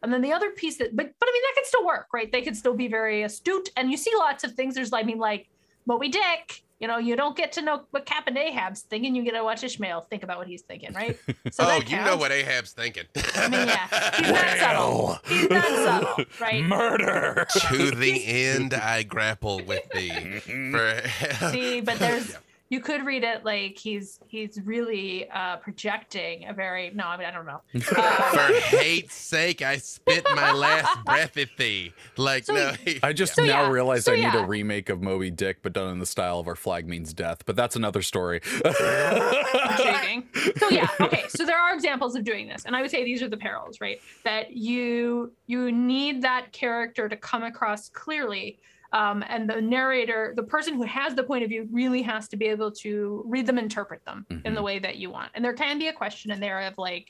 [0.00, 2.30] And then the other piece that, but but I mean that can still work, right?
[2.30, 4.76] They could still be very astute, and you see lots of things.
[4.76, 5.48] There's, I mean, like
[5.88, 6.62] Moby Dick.
[6.80, 9.16] You know, you don't get to know what Captain Ahab's thinking.
[9.16, 11.18] You get to watch Ishmael think about what he's thinking, right?
[11.50, 13.04] So oh, you know what Ahab's thinking.
[13.34, 15.18] I mean, yeah, he's not subtle.
[15.26, 16.62] He's not subtle, right?
[16.62, 17.46] Murder.
[17.70, 20.38] to the end, I grapple with thee.
[20.70, 21.02] For
[21.50, 22.38] See, but there's Yeah.
[22.70, 27.26] You could read it like he's he's really uh projecting a very no, I mean
[27.26, 27.62] I don't know.
[27.96, 31.92] Uh, for hate's sake, I spit my last breath at thee.
[32.16, 33.70] Like So- no, he- I just So, now yeah.
[33.70, 34.42] realized So, I need yeah.
[34.44, 37.44] a remake of Moby Dick, but done in the style of Our Flag Means Death.
[37.46, 38.40] But that's another story.
[38.64, 40.28] intriguing.
[40.56, 41.24] So yeah, okay.
[41.28, 43.80] So there are examples of doing this, and I would say these are the perils,
[43.80, 44.00] right?
[44.24, 48.58] That you you need that character to come across clearly,
[48.92, 52.36] um, and the narrator, the person who has the point of view, really has to
[52.36, 54.64] be able to read them, interpret them in the Mhm.
[54.64, 55.30] way that you want.
[55.34, 57.06] And there can be a question in there of like,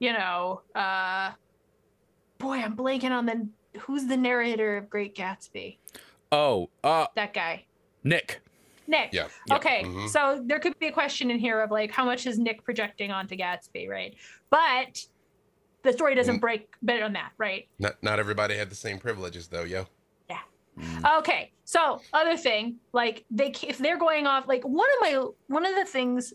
[0.00, 1.30] you know, uh,
[2.38, 3.48] boy, I'm blanking on the
[3.80, 5.78] who's the narrator of Great Gatsby.
[6.32, 7.66] oh, uh, That guy.
[8.04, 8.40] Nick.
[8.88, 9.10] Nick.
[9.12, 9.28] yeah.
[9.50, 10.08] Okay, Mhm.
[10.08, 13.10] so there could be a question in here of like how much is Nick projecting
[13.12, 14.14] onto Gatsby, right?
[14.50, 14.98] But
[15.82, 16.40] the story doesn't Mm.
[16.40, 17.68] break better on that, right?
[17.78, 19.86] Not not everybody had the same privileges though, yo.
[20.78, 21.18] Mm.
[21.18, 25.66] Okay, so other thing, like they if they're going off like one of my one
[25.66, 26.32] of the things,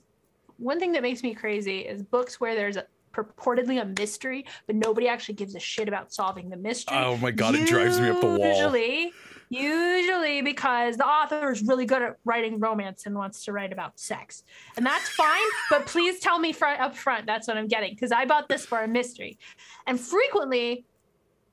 [0.58, 4.76] one thing that makes me crazy is books where there's a purportedly a mystery, but
[4.76, 6.98] nobody actually gives a shit about solving the mystery.
[6.98, 8.38] Oh my god, it drives me up the wall.
[8.38, 9.12] Usually,
[9.50, 14.00] usually because the author is really good at writing romance and wants to write about
[14.00, 14.44] sex,
[14.76, 15.50] and that's fine.
[15.72, 18.66] but please tell me front up front that's what I'm getting because I bought this
[18.66, 19.40] for a mystery,
[19.88, 20.86] and frequently,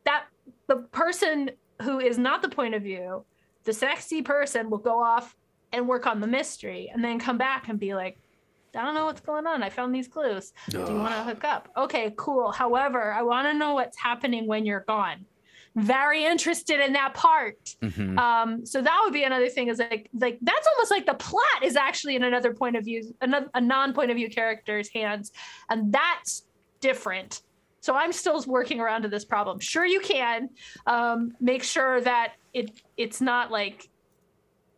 [0.05, 0.25] that
[0.66, 1.51] the person
[1.82, 3.24] who is not the point of view,
[3.64, 5.37] the sexy person will go off
[5.72, 8.18] and work on the mystery and then come back and be like,
[8.76, 9.62] I don't know what's going on.
[9.62, 10.52] I found these clues.
[10.68, 11.68] Do you want to hook up?
[11.76, 12.50] Okay, cool.
[12.50, 15.26] However, I want to know what's happening when you're gone.
[15.76, 17.58] Very interested in that part.
[17.82, 18.16] Mhm.
[18.18, 21.64] Um, so that would be another thing is like like that's almost like the plot
[21.64, 25.32] is actually in another point of view, another a non-point of view character's hands,
[25.68, 26.46] and that's
[26.80, 27.42] different.
[27.85, 29.61] So I'm still working around to this problem.
[29.61, 30.49] Sure, you can
[30.87, 33.87] um, make sure that it it's not like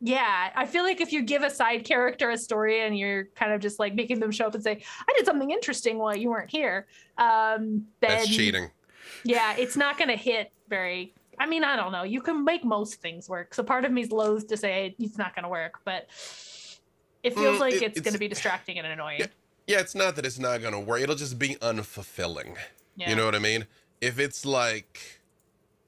[0.00, 3.50] yeah i feel like if you give a side character a story and you're kind
[3.52, 6.28] of just like making them show up and say i did something interesting while you
[6.28, 8.70] weren't here um then That's cheating.
[9.24, 12.62] yeah it's not going to hit very i mean i don't know you can make
[12.62, 15.80] most things work so part of me's loath to say it's not going to work
[15.86, 16.06] but
[17.22, 19.26] it feels Mm, like it- it's, gonna be distracting and annoying Yeah.
[19.66, 21.00] Yeah, it's not that it's not gonna work.
[21.00, 22.56] It'll just be unfulfilling.
[22.96, 23.10] Yeah.
[23.10, 23.66] You know what I mean?
[24.00, 25.20] If it's like,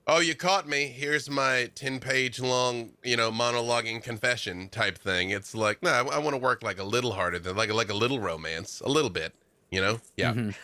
[0.07, 0.87] oh, you caught me.
[0.87, 5.31] Here's my ten-page long, you know, monologuing confession type thing.
[5.31, 7.95] It's like, no, I, want to work like a little harder than like like a
[7.95, 9.35] little romance, a little bit.
[9.71, 10.01] You know?
[10.17, 10.33] Yeah.
[10.35, 10.55] Mhm.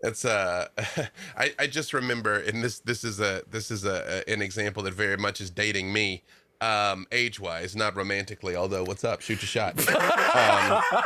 [0.00, 0.68] It's uh,
[1.36, 4.82] I I just remember, and this this is a this is a, a- an example
[4.84, 6.22] that very much is dating me,
[6.60, 8.54] um, age wise, not romantically.
[8.54, 9.20] Although, what's up?
[9.22, 9.74] Shoot your shot.
[10.94, 11.02] um,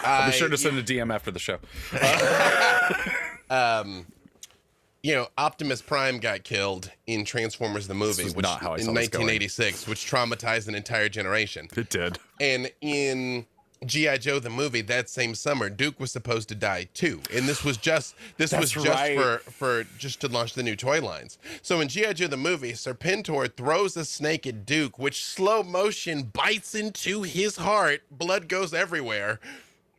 [0.00, 1.58] I'll be sure to send a DM after the show.
[3.50, 4.06] um,
[5.02, 8.84] you know, Optimus Prime got killed in Transformers the movie, which not how I in
[8.84, 11.68] saw 1986, which traumatized an entire generation.
[11.76, 12.18] It did.
[12.40, 13.46] And in
[13.84, 17.64] GI Joe the movie that same summer, Duke was supposed to die too, and this
[17.64, 19.18] was just this was just right.
[19.18, 21.38] for for just to launch the new toy lines.
[21.62, 26.24] So in GI Joe the movie, Serpentor throws a snake at Duke, which slow motion
[26.24, 28.02] bites into his heart.
[28.10, 29.40] Blood goes everywhere,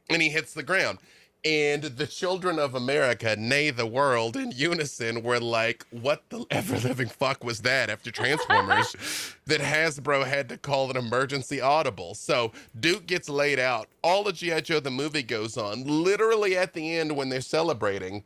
[0.10, 1.00] and he hits the ground.
[1.46, 6.78] And the children of America, nay the world, in unison were like, "What the ever
[6.78, 8.96] living fuck was that?" After Transformers,
[9.46, 12.16] that Hasbro had to call an emergency audible.
[12.16, 13.90] So Duke gets laid out.
[14.02, 15.84] All of GI Joe the movie goes on.
[15.84, 18.24] Literally at the end when they're celebrating,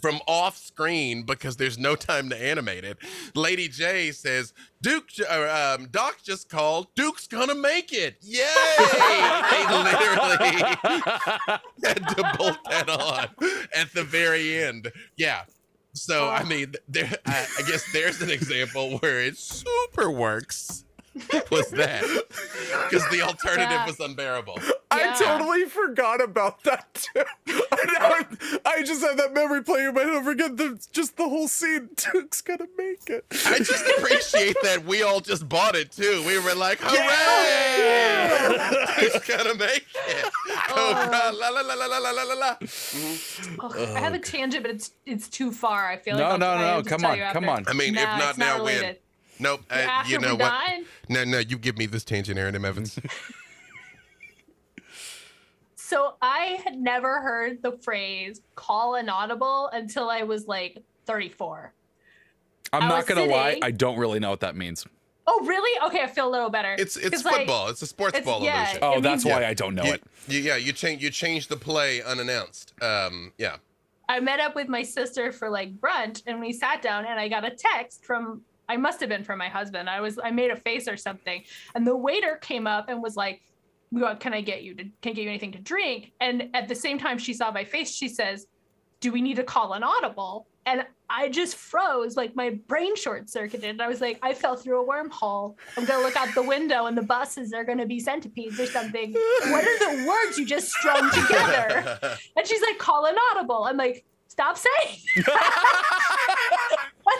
[0.00, 2.98] from off screen because there's no time to animate it.
[3.34, 6.88] Lady Jaye says, "Duke, j- or, um, Doc just called.
[6.94, 8.16] Duke's gonna make it!
[8.22, 8.44] Yay!"
[8.78, 10.62] they literally
[11.84, 13.28] had to bolt that on
[13.74, 14.90] at the very end.
[15.16, 15.42] Yeah.
[15.94, 17.10] So I mean, there.
[17.26, 20.84] I, I guess there's an example where it super works.
[21.50, 22.02] Was that
[22.90, 23.86] because the alternative Yeah.
[23.86, 24.58] was unbearable?
[24.90, 27.22] I totally forgot about that too.
[27.46, 28.24] I,
[28.64, 30.14] I just had that memory playing in my head.
[30.14, 31.90] I forget the just the whole scene.
[32.12, 33.24] Duke's gonna make it.
[33.46, 36.22] I just appreciate that we all just bought it too.
[36.26, 37.96] We were like, hooray!
[39.00, 40.24] It's gonna make it.
[40.70, 40.94] Oh, oh.
[41.04, 42.56] Cobra, la la la la la la la la la.
[42.60, 45.88] Ugh, I have a tangent, but it's it's too far.
[45.88, 47.64] I feel No, like I'll- no, no, come on, come on.
[47.68, 48.96] I mean, Nah, if not it's now, when?
[49.40, 49.42] Related.
[49.42, 49.60] Nope.
[49.70, 50.38] Uh, you know what?
[50.66, 50.84] done?
[51.08, 51.38] No, no.
[51.38, 52.64] You give me this tangent, Erin M.
[52.64, 52.98] Evans.
[55.74, 61.72] So I had never heard the phrase "call an audible" until I was like 34.
[62.74, 63.58] I'm I not gonna lie.
[63.62, 64.86] I don't really know what that means.
[65.26, 65.80] Oh, really?
[65.86, 66.74] Okay, I feel a little better.
[66.78, 67.68] It's it's 'Cause, like, football.
[67.68, 68.78] it's a sports it's- ball yeah, illusion.
[68.82, 70.02] Oh, that's means- why I don't know You, it.
[70.28, 72.74] you, yeah, you change you change the play unannounced.
[72.82, 73.56] Um, yeah.
[74.10, 77.28] I met up with my sister for like brunch and we sat down and I
[77.28, 79.88] got a text from I must have been from my husband.
[79.88, 81.42] I was I made a face or something
[81.74, 83.42] and the waiter came up and was like,
[83.90, 86.68] "What can I get you to can I get you anything to drink?" And at
[86.68, 88.46] the same time she saw my face, she says,
[89.00, 93.30] "Do we need to call an audible?" And I just froze, like my brain short
[93.30, 93.70] circuited.
[93.70, 95.56] And I was like, I fell through a wormhole.
[95.76, 99.12] I'm gonna look out the window and the buses are gonna be centipedes or something.
[99.12, 101.98] What are the words you just strung together?
[102.36, 103.64] And she's like, call an audible.
[103.64, 104.98] I'm like, stop saying.
[105.24, 105.26] what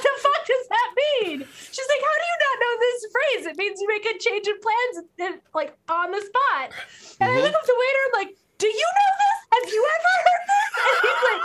[0.03, 0.28] the fuck
[0.69, 0.91] does that
[1.25, 1.39] mean?
[1.49, 3.43] She's like, how do you not know this phrase?
[3.49, 5.09] It means you make a change in plans
[5.55, 6.73] like on the spot.
[7.21, 7.43] And I Mhm.
[7.43, 8.01] look up the waiter.
[8.07, 9.39] I'm like, do you know this?
[9.55, 10.71] Have you ever heard this?
[10.79, 11.43] And he's like,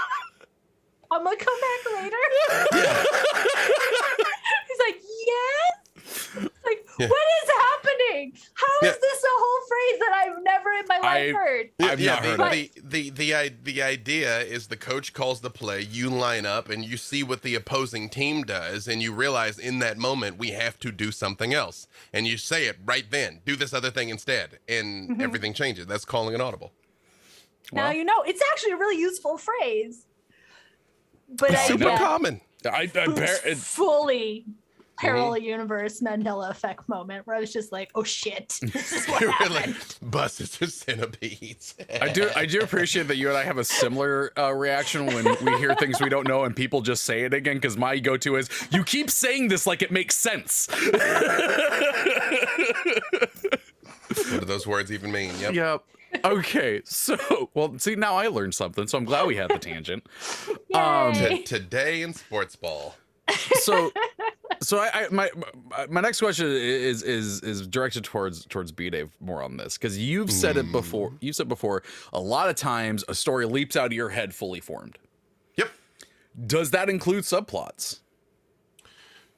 [1.11, 2.23] I'm gonna come back later.
[4.67, 5.73] he's like, yes.
[6.65, 7.07] Like, Yeah.
[7.07, 8.33] what is happening?
[8.53, 8.99] How is Yeah.
[9.01, 11.69] this a whole phrase that I've never in my life I- heard?
[11.81, 15.41] I've yeah, not the, heard of the, the the the idea is the coach calls
[15.41, 19.11] the play, you line up and you see what the opposing team does, and you
[19.13, 23.09] realize in that moment we have to do something else, and you say it right
[23.09, 23.41] then.
[23.45, 25.21] Do this other thing instead, and Mhm.
[25.21, 25.85] everything changes.
[25.87, 26.71] That's calling an audible.
[27.71, 30.05] now Well, you know it's actually a really useful phrase.
[31.29, 32.41] But It's I Super yeah, common.
[32.65, 34.45] I, I bear, it, fully
[34.97, 39.19] parallel universe Mandela effect moment where I was just like, oh shit, this is what
[39.19, 39.55] They were happened.
[39.75, 39.75] like
[40.11, 41.75] buses or centipedes.
[42.01, 45.25] I do I do appreciate that you and I have a similar uh, reaction when
[45.43, 48.35] we hear things we don't know and people just say it again because my go-to
[48.35, 50.67] is you keep saying this like it makes sense.
[54.07, 55.31] what do those words even mean?
[55.39, 55.53] Yep.
[55.53, 55.83] yep.
[56.23, 60.05] Okay, so well, see now I learned something, so I'm glad we had the tangent.
[60.73, 62.95] Um, T- today in sports ball.
[63.61, 63.91] so
[64.63, 65.29] so I, I my
[65.89, 69.97] my- next question is is is directed towards towards B Dave more on this because
[69.97, 73.87] you've said it before you said before a lot of times a story leaps out
[73.87, 74.97] of your head fully formed
[75.57, 75.69] Yep.
[76.47, 77.99] does that include subplots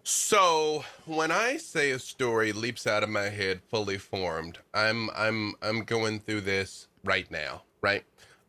[0.03, 5.55] So when I say a story leaps out of my head fully formed, I'm I'm
[5.63, 8.03] I'm going through this right now, right?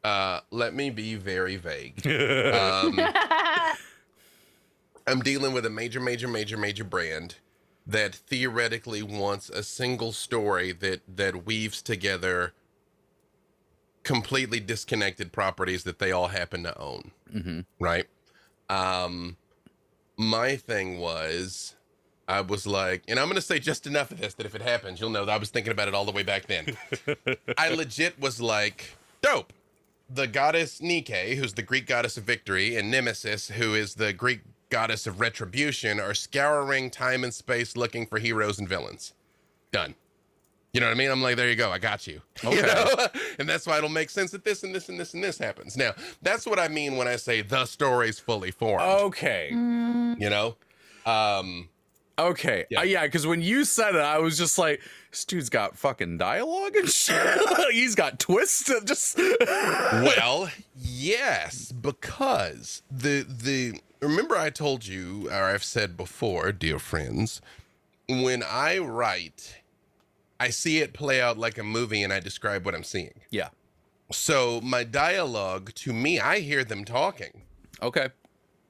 [0.05, 2.03] Uh, let me be very vague.
[2.07, 3.01] Um,
[5.07, 7.37] I'm dealing with a major, major, major, major brand
[7.87, 12.53] that theoretically wants a single story that that weaves together
[14.03, 17.11] completely disconnected properties that they all happen to own.
[17.33, 17.61] mm-hmm.
[17.81, 18.07] Right.
[18.69, 19.37] Um,
[20.17, 21.75] my thing was,
[22.29, 25.01] I was like, and I'm gonna say just enough of this that if it happens,
[25.01, 26.77] you'll know that I was thinking about it all the way back then.
[27.59, 29.53] I legit was like, dope.
[30.09, 34.43] The goddess Nike, who's the Greek goddess of victory, and Nemesis, who is the Greek
[34.71, 39.13] goddess of retribution, are scouring time and space looking for heroes and villains.
[39.73, 39.95] Done.
[40.73, 41.11] You know what I mean?
[41.11, 41.71] I'm like, there you go.
[41.71, 42.21] I got you.
[42.43, 42.67] You Okay.
[42.67, 43.07] know?
[43.39, 45.77] and that's why it'll make sense that this and this and this and this happens.
[45.77, 48.83] Now, that's what I mean when I say the story's fully formed.
[48.83, 50.57] okay Mm, You know?
[51.07, 51.69] Um,
[52.19, 52.81] okay Yeah.
[52.81, 56.17] uh, yeah because when you said it i was just like this dude's got fucking
[56.17, 57.39] dialogue and shit
[57.73, 65.65] he's got twists just well, yes, because the the remember I told you or I've
[65.65, 67.41] said before, dear friends,
[68.09, 69.61] when I write,
[70.39, 73.21] I see it play out like a movie and I describe what I'm seeing.
[73.31, 73.49] yeah
[74.13, 77.43] So my dialogue to me, I hear them talking.
[77.83, 78.09] okay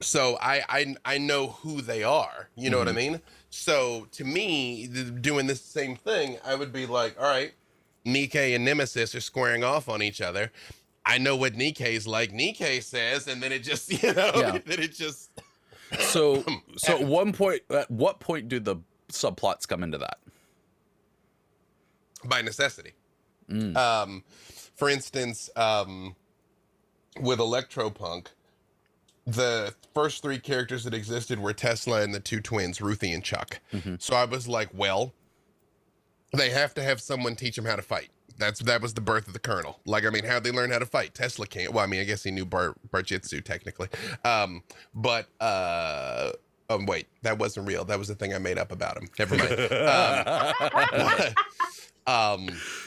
[0.01, 2.49] So I I I know who they are.
[2.55, 3.13] You know what I mm-hmm.
[3.13, 3.21] mean?
[3.49, 7.53] So to me, doing this same thing, I would be like, all right,
[8.05, 10.51] Nike and Nemesis are squaring off on each other.
[11.07, 12.33] I know what Nike's like.
[12.33, 14.57] Nike says, and then it just, you know, Yeah.
[14.65, 15.31] then it just.
[15.99, 16.43] so
[16.75, 18.75] so at one point at what point do the
[19.09, 20.17] subplots come into that
[22.25, 22.91] by necessity.
[23.49, 23.77] Mm.
[23.77, 24.23] Um,
[24.75, 26.15] for instance, um,
[27.21, 28.27] with Electropunk,
[29.25, 33.59] the first three characters that existed were Tesla and the two twins, Ruthie and Chuck.
[33.73, 34.01] Mhm.
[34.01, 35.13] So I was like, well,
[36.35, 38.09] they have to have someone teach them how to fight.
[38.37, 39.79] That's that was the birth of the Colonel.
[39.85, 41.13] Like, I mean, how'd they learn how to fight?
[41.13, 41.73] Tesla can't.
[41.73, 43.89] Well, I mean, I guess he knew bar Bartitsu technically,
[44.23, 46.31] um, but uh,
[46.69, 47.85] um, wait, that wasn't real.
[47.85, 49.09] That was the thing I made up about him.
[49.17, 49.51] Never mind.
[52.07, 52.49] um,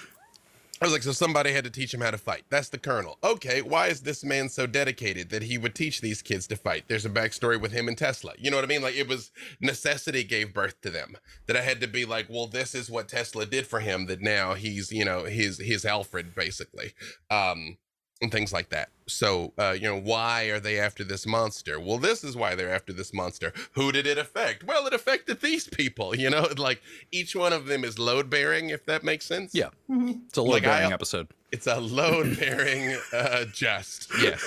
[0.80, 2.44] I was like, so somebody had to teach him how to fight.
[2.48, 3.18] That's the colonel.
[3.22, 6.84] Okay, why is this man so dedicated that he would teach these kids to fight?
[6.88, 8.32] There's a backstory with him and Tesla.
[8.38, 8.80] You know what I mean?
[8.80, 11.18] Like it was necessity gave birth to them.
[11.46, 14.06] That I had to be like, well, this is what Tesla did for him.
[14.06, 16.94] That now he's, you know, his his Alfred basically.
[17.30, 17.76] Um,
[18.22, 18.90] and things like that.
[19.06, 21.80] So, uh, you know, why are they after this monster?
[21.80, 23.52] Well, this is why they're after this monster.
[23.72, 24.62] Who did it affect?
[24.64, 26.14] Well, it affected these people.
[26.20, 29.54] You know, like each one of them is load bearing, if that makes sense.
[29.54, 29.70] Yeah.
[29.88, 30.20] mhm.
[30.26, 34.46] it's a low Like, I- bearing episode It's a load bearing, uh, just yes.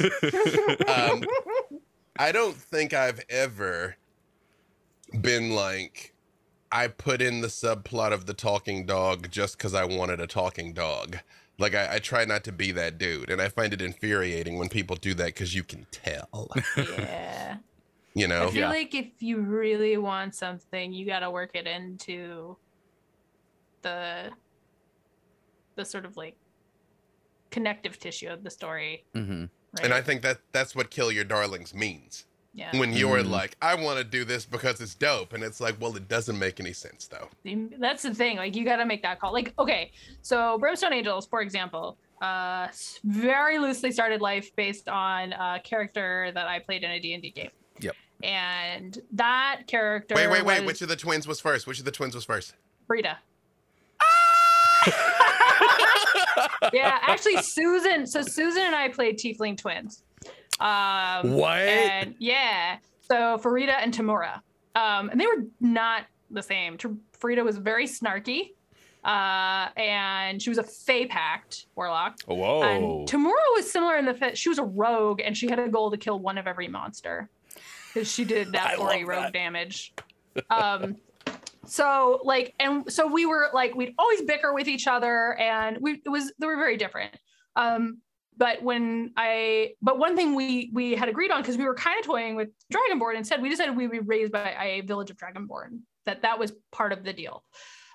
[0.88, 1.24] Um,
[2.18, 3.98] I don't think I've ever
[5.20, 6.14] been like,
[6.72, 10.74] I put in the subplot of the talking dog just because I wanted a talking
[10.74, 11.18] dog.
[11.60, 14.70] Like I, I try not to be that dude, and I find it infuriating when
[14.70, 16.50] people do that because you can tell.
[16.76, 17.58] yeah.
[18.16, 18.48] You know.
[18.48, 18.70] I feel Yeah.
[18.70, 22.58] like if you really want something, you got to work it into
[23.82, 24.32] the
[25.76, 26.38] the sort of like
[27.52, 29.84] connective tissue of the story, hmm right?
[29.84, 32.26] and I think that that's what "kill your darlings" means.
[32.54, 32.78] Yeah.
[32.78, 33.30] When you're Mm.
[33.30, 36.38] like, I want to do this because it's dope, and it's like, well, it doesn't
[36.38, 37.30] make any sense though.
[37.80, 38.38] That's the thing.
[38.38, 39.34] Like you got to make that call.
[39.34, 39.92] Like okay,
[40.22, 42.68] so Brimstone Angels, for example, uh,
[43.04, 47.22] very loosely started life based on a character that I played in a D and
[47.24, 47.50] D game.
[47.80, 47.96] Yep.
[48.24, 50.16] And that character.
[50.16, 50.60] Wait, wait, wait.
[50.62, 51.68] was Which of the twins was first?
[51.68, 52.54] Which of the twins was first?
[52.88, 53.18] Frida.
[56.74, 58.06] yeah, actually, Susan.
[58.08, 60.04] So Susan and I played Tiefling twins.
[60.64, 61.58] Um, What?
[61.60, 64.42] And yeah, so Farideh and Tamura,
[64.76, 66.78] um, and they were not the same.
[66.78, 68.52] Farideh was very snarky,
[69.04, 72.18] uh, and she was a Fey Pact warlock.
[72.30, 72.62] Oh whoa.
[72.64, 75.68] And Tamura was similar in the fact she was a rogue, and she had a
[75.68, 77.30] goal to kill one of every monster
[77.94, 79.34] because she did that love 40 rogue that.
[79.34, 79.94] damage.
[80.50, 80.96] Um,
[81.66, 86.02] so like, and so we were like, we'd always bicker with each other, and we
[86.06, 87.16] it was they were very different.
[87.56, 88.00] Um,
[88.38, 92.00] but when I, but one thing we we had agreed on because we were kind
[92.00, 95.18] of toying with Dragonborn instead, we decided we would be raised by a village of
[95.18, 95.80] Dragonborn.
[96.06, 97.44] That that was part of the deal.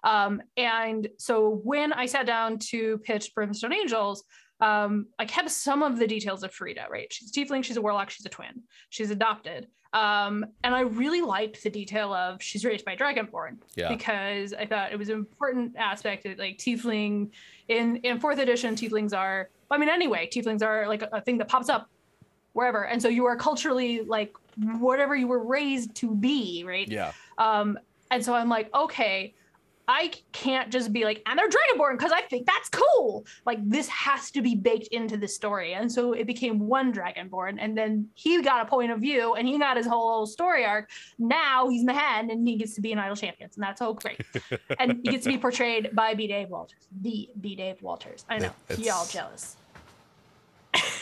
[0.05, 4.24] Um, and so when I sat down to pitch Brimstone Angels,
[4.61, 7.12] um, I kept some of the details of Frida, right?
[7.12, 9.66] She's a tiefling, she's a warlock, she's a twin, she's adopted.
[9.93, 13.89] Um, and I really liked the detail of she's raised by Dragonborn Yeah.
[13.89, 17.30] because I thought it was an important aspect of like tiefling
[17.68, 21.39] in in fourth edition, tieflings are I mean anyway, tieflings are like a, a thing
[21.39, 21.89] that pops up
[22.53, 22.87] wherever.
[22.87, 24.35] And so you are culturally like
[24.79, 26.89] whatever you were raised to be, right?
[26.89, 27.12] Yeah.
[27.39, 27.79] Um,
[28.11, 29.35] and so I'm like, okay,
[29.91, 33.24] I can't just be like, and they're Dragonborn because I think that's cool.
[33.47, 35.72] Like this has to be baked into the story.
[35.72, 39.49] And so it became one Dragonborn, and then he got a point of view, and
[39.49, 40.91] he got his whole story arc.
[41.18, 44.20] Now he's Mehen, and he gets to be an Idle Champions, and that's so great.
[44.78, 46.26] and he gets to be portrayed by B.
[46.26, 47.57] Dave Walters, the B.
[47.57, 48.26] Dave Walters.
[48.28, 49.57] I know, That- y'all jealous.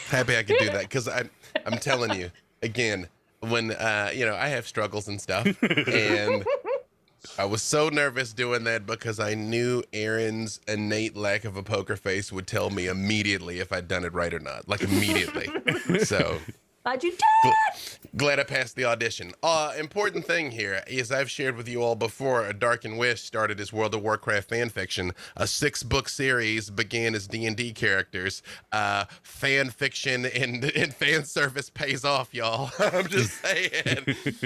[0.08, 1.28] happy I could do that because I'm
[1.66, 2.30] I'm telling you
[2.62, 3.08] again
[3.40, 6.44] when uh you know I have struggles and stuff and
[7.38, 11.96] I was so nervous doing that because I knew Erin's innate lack of a poker
[11.96, 15.48] face would tell me immediately if I'd done it right or not like immediately.
[16.04, 16.38] So
[16.86, 17.20] Glad you did.
[17.44, 19.32] Gl- glad I passed the audition.
[19.42, 22.46] Uh, important thing here is I've shared with you all before.
[22.46, 25.10] A Dark and Wish started as World of Warcraft fan fiction.
[25.36, 28.40] A six-book series began as D and D characters.
[28.70, 32.70] Uh, fan fiction and, and fan service pays off, y'all.
[32.78, 34.04] I'm just saying.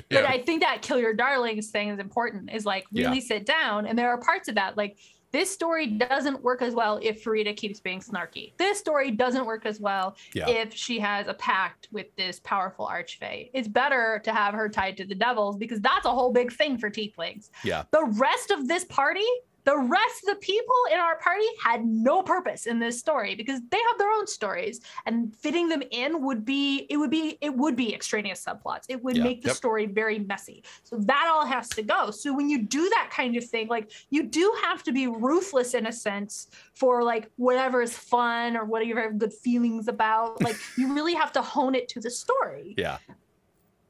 [0.09, 2.51] But I think that kill your darlings thing is important.
[2.51, 3.23] Is like really Yeah.
[3.25, 4.97] sit down, and there are parts of that like
[5.33, 8.53] this story doesn't work as well if Farideh keeps being snarky.
[8.57, 10.49] This story doesn't work as well Yeah.
[10.49, 13.51] if she has a pact with this powerful archfey.
[13.53, 16.79] It's better to have her tied to the devils because that's a whole big thing
[16.79, 17.51] for tieflings.
[17.65, 17.85] Yeah.
[17.91, 19.27] The rest of this party,
[19.71, 23.61] the rest of the people in our party had no purpose in this story because
[23.71, 27.55] they have their own stories and fitting them in would be it would be it
[27.55, 28.87] would be extraneous subplots.
[28.89, 29.23] It would Yeah.
[29.23, 29.57] make the Yep.
[29.57, 30.65] story very messy.
[30.83, 32.11] So that all has to go.
[32.11, 35.75] So when you do that kind of thing, like you do have to be ruthless
[35.75, 40.43] in a sense for like whatever is fun or whatever you have good feelings about.
[40.43, 42.75] Like you really have to hone it to the story.
[42.77, 42.99] Yeah.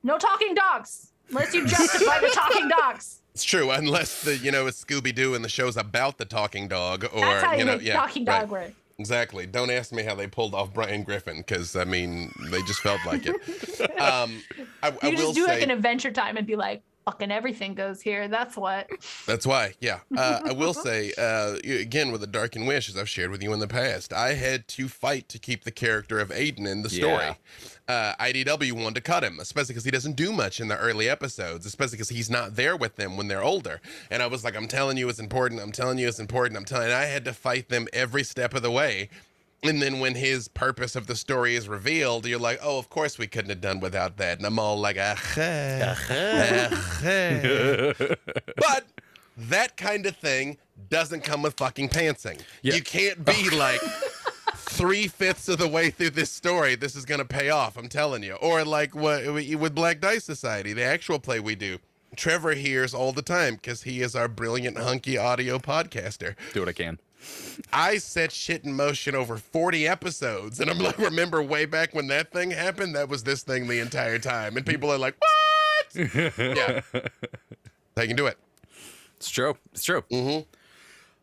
[0.03, 1.13] No talking dogs.
[1.31, 3.20] Unless you justify the talking dogs.
[3.35, 6.69] It's true, unless the you know it's Scooby Doo and the show's about the talking
[6.69, 8.41] dog, or That's how you, you know, yeah, talking right.
[8.41, 8.73] dog work.
[8.99, 9.47] Exactly.
[9.47, 13.01] Don't ask me how they pulled off Brian Griffin, because I mean they just felt
[13.07, 13.37] like it.
[14.01, 14.43] Um,
[14.83, 17.31] I, I You will just do say like an adventure time and be like, fucking
[17.31, 18.29] everything goes here.
[18.29, 18.89] That's what.
[19.27, 19.75] that's why.
[19.81, 20.01] Yeah.
[20.21, 23.43] Uh, I will say uh, again with the Dark and Wish, as I've shared with
[23.43, 26.83] you in the past, I had to fight to keep the character of Aiden in
[26.83, 27.25] the story.
[27.25, 27.35] Yeah.
[27.89, 31.09] Uh, IDW wanted to cut him, especially because he doesn't do much in the early
[31.09, 33.81] episodes, especially because he's not there with them when they're older.
[34.11, 35.61] And I was like, I'm telling you, it's important.
[35.61, 36.59] I'm telling you, it's important.
[36.59, 36.87] I'm telling.
[36.87, 39.09] And I had to fight them every step of the way.
[39.63, 43.19] And then when his purpose of the story is revealed, you're like, oh, of course
[43.19, 44.39] we couldn't have done without that.
[44.39, 45.21] And I'm all like, ah,
[48.57, 48.85] but
[49.37, 50.57] that kind of thing
[50.89, 52.41] doesn't come with fucking pantsing.
[52.63, 52.75] Yeah.
[52.75, 53.81] You can't be like
[54.57, 56.75] three fifths of the way through this story.
[56.75, 57.77] This is gonna pay off.
[57.77, 58.35] I'm telling you.
[58.35, 61.79] Or like what with Black Dice Society, the actual play we do.
[62.17, 66.35] Trevor hears all the time because he is our brilliant hunky audio podcaster.
[66.53, 66.99] Do what I can.
[67.73, 72.09] I set shit in motion over 40 episodes, and I'm like, remember way back when
[72.09, 72.95] that thing happened?
[72.95, 76.81] That was this thing the entire time, and people are like, "What?" yeah,
[77.95, 78.39] they can do it.
[79.17, 79.57] It's true.
[79.73, 80.03] It's true.
[80.11, 80.49] Mm-hmm.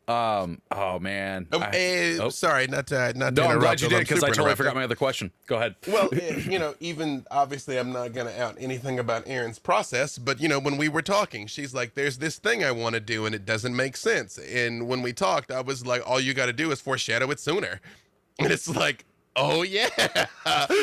[0.07, 0.61] Um.
[0.71, 1.47] Oh man.
[1.51, 2.29] Oh, I- eh, oh.
[2.29, 4.85] Sorry, not to, not to no, I'm glad you did because I totally forgot my
[4.85, 5.31] other question.
[5.47, 5.75] Go ahead.
[5.85, 10.17] Well, eh, you know, even obviously, I'm not going to out anything about Erin's process,
[10.17, 13.01] but you know, when we were talking, she's like, "There's this thing I want to
[13.01, 16.33] do, and it doesn't make sense." And when we talked, I was like, "All you
[16.33, 17.81] got to do is foreshadow it sooner,"
[18.39, 19.05] and it's like.
[19.39, 19.87] Oh yeah,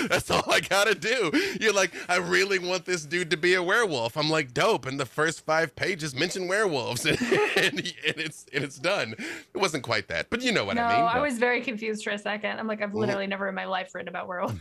[0.09, 1.33] that's all I gotta do.
[1.61, 4.17] You're like, I really want this dude to be a werewolf.
[4.17, 4.87] I'm like, dope.
[4.87, 9.15] And the first five pages mention werewolves, and, and, it's and it's done.
[9.19, 11.05] It wasn't quite that, but you know what no, I mean.
[11.05, 12.61] I was very confused for a second.
[12.61, 14.61] I'm like, I've literally never in my life written about werewolves.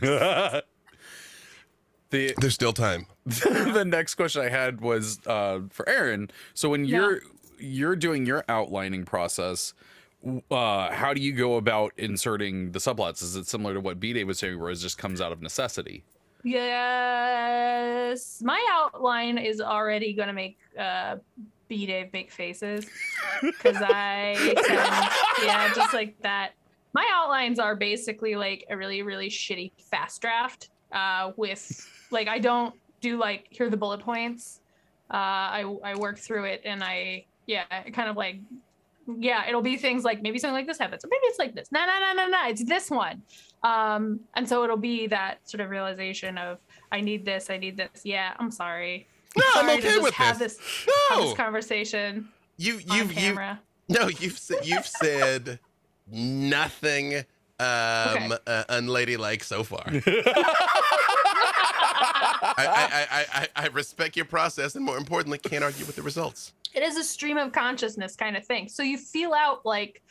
[2.10, 3.06] the There's still time.
[3.26, 6.30] the next question I had was uh, for Erin.
[6.54, 6.98] So when Yeah.
[6.98, 7.20] you're
[7.58, 9.84] you're doing your outlining process, w-
[10.50, 13.22] uh, how do you go about inserting the subplots?
[13.22, 15.42] Is it similar to what B Dave was saying, where it just comes out of
[15.42, 16.04] necessity?
[16.44, 21.16] yes, my outline is already going to make uh,
[21.68, 22.86] B Dave make faces
[23.42, 24.54] because I
[25.42, 26.52] yeah, just like that.
[26.92, 32.38] My outlines are basically like a really, really shitty fast draft uh, with like I
[32.38, 34.60] don't do like here are the bullet points.
[35.10, 38.40] Uh, I I work through it and I yeah, kind of like
[39.18, 41.70] yeah, it'll be things like maybe something like this happens, or maybe it's like this.
[41.72, 43.22] No, no, no, no, no, it's this one.
[43.62, 46.58] Um, and so it'll be that sort of realization of
[46.92, 48.02] I need this, I need this.
[48.04, 49.06] Yeah, I'm sorry.
[49.36, 50.56] No, I'm sorry to okay just with have this.
[50.56, 53.60] this, have No, this conversation you on you've you camera.
[53.88, 55.58] no you've sa- you've said
[56.08, 57.24] nothing um
[57.60, 58.36] Okay.
[58.46, 59.84] uh, unladylike so far.
[62.04, 66.52] I, I, I, I, respect your process and more importantly can't argue with the results.
[66.74, 68.68] it is a stream of consciousness kind of thing.
[68.68, 70.02] So you feel out like,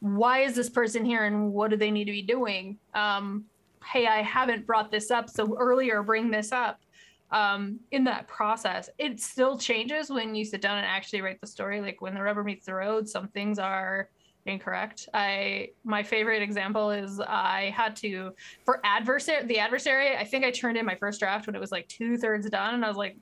[0.00, 2.78] why is this person here and what do they need to be doing?
[2.94, 3.44] Um,
[3.84, 6.80] hey, I haven't brought this up, so earlier bring this up.
[7.30, 11.46] Um, in that process, it still changes when you sit down and actually write the
[11.46, 11.80] story.
[11.80, 14.10] Like when the rubber meets the road, some things are
[14.46, 15.08] incorrect.
[15.14, 18.32] I my favorite example is I had to
[18.64, 20.16] for adversary the adversary.
[20.16, 22.74] I think I turned in my first draft when it was like two thirds done,
[22.74, 23.16] and I was like,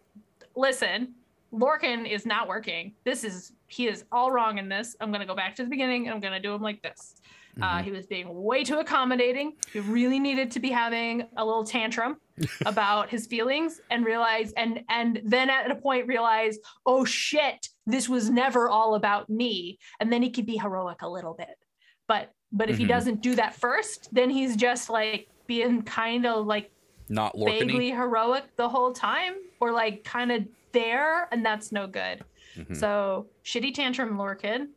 [0.56, 1.14] listen,
[1.52, 2.94] Lorcan is not working.
[3.04, 4.96] This is he is all wrong in this.
[5.00, 7.16] I'm gonna go back to the beginning and I'm gonna do him like this.
[7.62, 7.84] Uh, Mhm.
[7.84, 9.52] he was being way too accommodating.
[9.72, 12.16] He really needed to be having a little tantrum
[12.66, 18.08] about his feelings and realize and and then at a point realize, oh shit, this
[18.08, 19.78] was never all about me.
[20.00, 21.56] And then he could be heroic a little bit.
[22.08, 22.88] But but if he Mhm.
[22.88, 26.72] doesn't do that first, then he's just like being kind of like
[27.08, 27.60] Not Lorcan.
[27.60, 32.24] vaguely heroic the whole time or like kind of there and that's no good
[32.56, 32.76] Mhm.
[32.76, 34.68] so shitty tantrum lorcan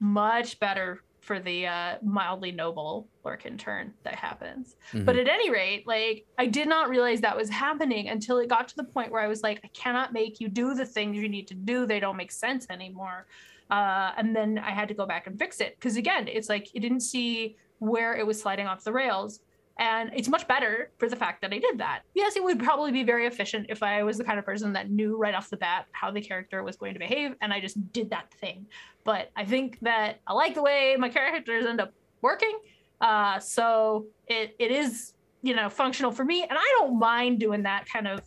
[0.00, 4.76] much better for the uh, mildly noble lorcan turn that happens.
[4.92, 5.04] Mm-hmm.
[5.04, 8.68] but at any rate like i did not realize that was happening until it got
[8.68, 11.28] to the point where i was like i cannot make you do the things you
[11.28, 11.86] need to do.
[11.86, 13.26] They don't make sense anymore.
[13.70, 15.74] Uh, and then i had to go back and fix it.
[15.76, 19.40] Because again it's like you didn't see where it was sliding off the rails
[19.78, 22.00] and it's much better for the fact that I did that.
[22.14, 24.90] Yes, it would probably be very efficient if I was the kind of person that
[24.90, 27.92] knew right off the bat how the character was going to behave and I just
[27.92, 28.66] did that thing.
[29.04, 32.58] But I think that I like the way my characters end up working.
[33.00, 35.12] Uh, so it, it is,
[35.42, 36.42] you know, functional for me.
[36.42, 38.20] And I don't mind doing that kind of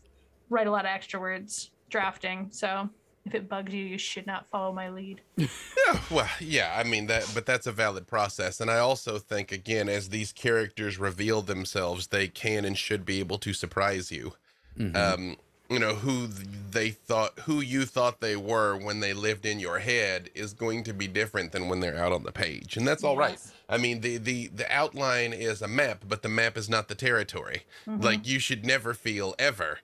[0.49, 2.49] write a lot of extra words drafting.
[2.51, 2.89] So
[3.25, 5.21] if it bugs you, you should not follow my lead.
[5.87, 9.51] Yeah, well, yeah, I mean that, but that's a valid process, and I also think
[9.51, 14.33] again, as these characters reveal themselves, they can and should be able to surprise you.
[14.77, 14.95] Mhm.
[14.95, 15.37] Um,
[15.69, 19.79] you know who they thought, who you thought they were when they lived in your
[19.79, 23.03] head, is going to be different than when they're out on the page, and that's
[23.03, 23.31] all right.
[23.31, 23.53] Yes.
[23.67, 26.95] I mean, the the the outline is a map, but the map is not the
[26.95, 27.63] territory.
[27.87, 28.03] Mhm.
[28.03, 29.79] Like you should never feel ever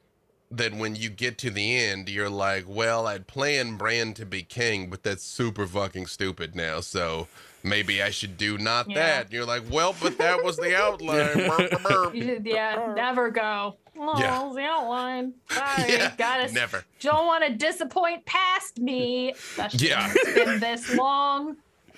[0.51, 4.43] that when you get to the end, you're like, well, I'd planned Bran to be
[4.43, 6.79] king, but that's super fucking stupid now.
[6.81, 7.27] So
[7.63, 8.95] maybe I should do not Yeah.
[8.95, 9.23] that.
[9.25, 11.33] And you're like, well, but that was the outline.
[11.47, 12.15] Burp, burp, burp.
[12.15, 13.75] You should, yeah, never go.
[13.97, 14.51] Oh, Yeah.
[14.53, 15.33] the outline.
[15.49, 16.83] Sorry, Yeah, gotta never.
[16.99, 19.31] don't want to disappoint past me.
[19.31, 20.11] Especially Yeah.
[20.13, 21.57] it's been this long.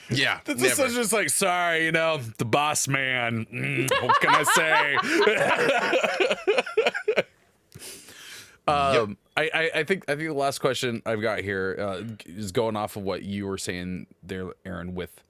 [0.09, 0.85] Yeah, This never.
[0.87, 3.45] is just like, sorry, you know, the boss man.
[3.53, 4.43] Mm, what can I
[7.15, 7.23] say?
[8.67, 12.51] um, I, I, I think I think the last question I've got here uh, is
[12.51, 15.23] going off of what you were saying there, Erin, with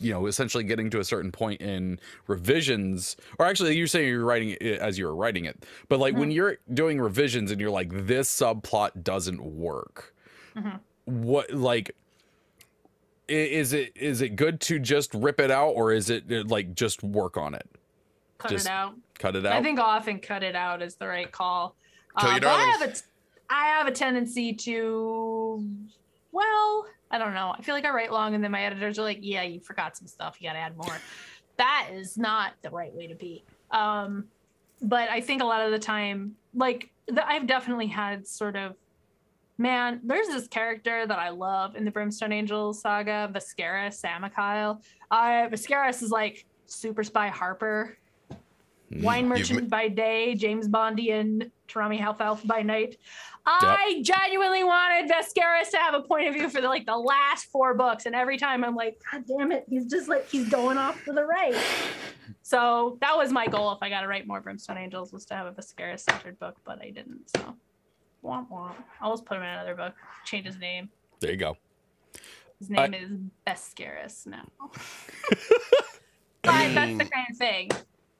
[0.00, 4.24] you know essentially getting to a certain point in revisions, or actually you're saying you're
[4.24, 7.70] writing it as you were writing it, but like when you're doing revisions and you're
[7.70, 10.14] like this subplot doesn't work,
[10.56, 10.78] Mhm.
[11.06, 11.96] what like
[13.26, 16.74] is it is it good to just rip it out or is it uh, like
[16.74, 17.66] just work on it
[18.38, 18.94] Cut Just it out.
[19.18, 21.74] cut it out I think often cut it out is the right call.
[22.18, 22.94] Kill your but I have a,
[23.50, 25.68] I have a tendency to,
[26.32, 27.54] well, I don't know.
[27.56, 29.96] I feel like I write long, and then my editors are like, "Yeah, you forgot
[29.96, 30.36] some stuff.
[30.40, 30.96] You got to add more."
[31.56, 33.44] that is not the right way to be.
[33.70, 34.24] Um,
[34.82, 38.74] but I think a lot of the time, like the, I've definitely had sort of,
[39.58, 44.82] man, there's this character that I love in the Brimstone Angels saga, Viscaris, Samakyle.
[45.10, 47.96] Uh, Viscaris is like super spy Harper
[48.94, 49.04] Mm-hmm.
[49.04, 52.96] wine You've merchant by day, James Bondian, Tarami Halfalf by night.
[53.46, 57.46] I genuinely wanted Vescaris to have a point of view for the, like the last
[57.46, 60.78] four books, and every time I'm like, God damn it, he's just like he's going
[60.78, 61.54] off to the right.
[62.42, 65.34] So that was my goal if I got to write more Brimstone Angels was to
[65.34, 67.28] have a Vescaris centered book, but I didn't.
[67.36, 67.54] So
[68.24, 68.74] womp womp.
[69.00, 70.88] I'll just put him in another book, change his name.
[71.20, 71.56] there you go
[72.60, 73.10] His I- name is
[73.46, 74.46] Vescaris now.
[76.42, 77.70] but that's the kind of thing.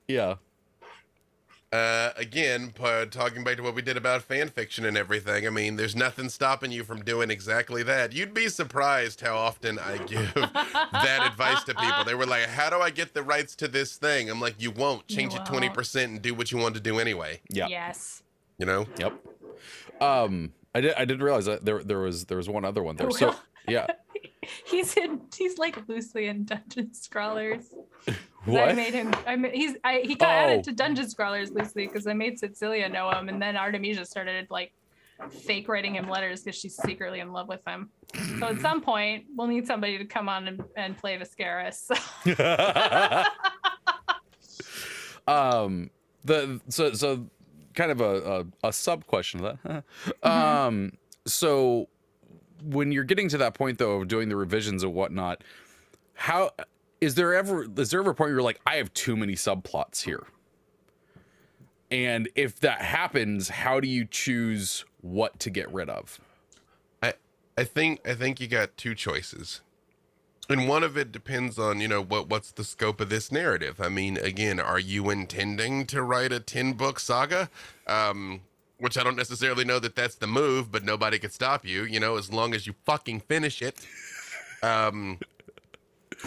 [0.08, 0.34] yeah
[1.74, 5.50] Uh, again, p- talking back to what we did about fan fiction and everything, I
[5.50, 8.12] mean, there's nothing stopping you from doing exactly that.
[8.12, 12.04] You'd be surprised how often I give that advice to people.
[12.04, 14.30] They were like, How do I get the rights to this thing?
[14.30, 15.02] I'm like, You won't.
[15.08, 15.74] You Change it won't.
[15.74, 17.40] 20% and do what you want to do anyway.
[17.50, 18.22] yeah Yes.
[18.58, 18.86] You know?
[18.98, 19.14] Yep.
[20.00, 20.94] Um, I did.
[20.94, 23.10] I didn't realize that there there was there was one other one there.
[23.10, 23.34] So
[23.66, 23.88] yeah.
[24.64, 25.22] he's in.
[25.36, 27.64] He's like loosely in Dungeon Scrawlers.
[28.46, 29.12] I made him.
[29.26, 29.76] I made, he's.
[29.84, 30.32] I he got Oh.
[30.50, 34.46] added to Dungeon Scrawlers loosely because I made Cecilia know him, and then Artemisia started
[34.50, 34.72] like
[35.30, 37.90] fake writing him letters because she's secretly in love with him.
[38.40, 41.90] So at some point, we'll need somebody to come on and, and play Viscaris.
[45.26, 45.90] um
[46.24, 47.26] the so so
[47.74, 49.84] kind of a a, a sub question of that
[50.22, 50.28] Mm-hmm.
[50.28, 50.92] um
[51.26, 51.88] so
[52.62, 55.42] when you're getting to that point though of doing the revisions and whatnot
[56.14, 56.50] how
[57.04, 59.34] is there ever is there ever a point where you're like i have too many
[59.34, 60.24] subplots here
[61.90, 66.18] and if that happens how do you choose what to get rid of
[67.02, 67.14] I
[67.58, 69.60] I think I think you got two choices.
[70.50, 73.80] And one of it depends on, you know, what what's the scope of this narrative.
[73.80, 77.50] I mean, again, are you intending to write a 10 book saga?
[77.86, 78.40] Um
[78.78, 82.00] which I don't necessarily know that that's the move, but nobody could stop you, you
[82.00, 83.76] know, as long as you fucking finish it.
[84.62, 85.18] Um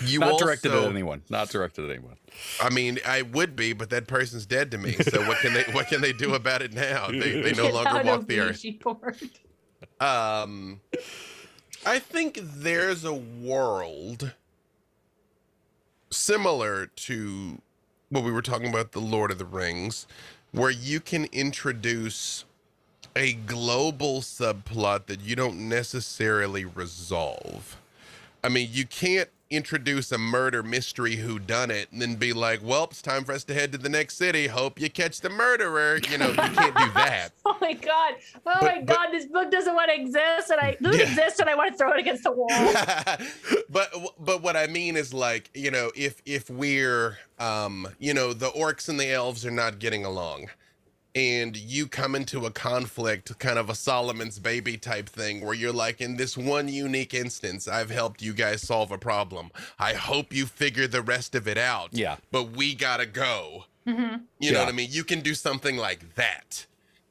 [0.05, 2.17] you not directed also- at anyone not directed at anyone
[2.61, 4.93] I mean, I would be, but that person's dead to me.
[4.93, 7.07] So what can they what can they do about it now?
[7.07, 8.63] They they no longer walk the earth.
[8.63, 9.29] Ouija board.
[9.99, 10.81] Um,
[11.85, 14.33] I think there's a world
[16.09, 17.61] similar to
[18.09, 20.07] what we were talking about, the Lord of the Rings,
[20.51, 22.45] where you can introduce
[23.15, 27.77] a global subplot that you don't necessarily resolve.
[28.43, 32.59] I mean, you can't introduce a murder mystery who done it and then be like,
[32.63, 34.47] "Well, it's time for us to head to the next city.
[34.47, 37.29] Hope you catch the murderer." You know, you can't do that.
[37.45, 38.15] Oh my god!
[38.35, 39.07] Oh But- my but- god!
[39.11, 41.09] This book doesn't want to exist, and I doesn't Yeah.
[41.09, 42.47] exist, and I want to throw it against the wall.
[43.69, 43.89] but
[44.19, 48.49] but what I mean is like you know if if we're um you know the
[48.49, 50.47] orcs and the elves are not getting along,
[51.17, 55.73] and you come into a conflict, kind of a Solomon's baby type thing, where you're
[55.73, 59.49] like, in this one unique instance, I've helped you guys solve a problem.
[59.79, 61.89] I hope you figure the rest of it out.
[61.91, 62.17] Yeah.
[62.31, 63.65] But we gotta go.
[63.87, 64.17] Mm-hmm.
[64.39, 64.89] You know what I mean?
[64.91, 66.67] You can do something like that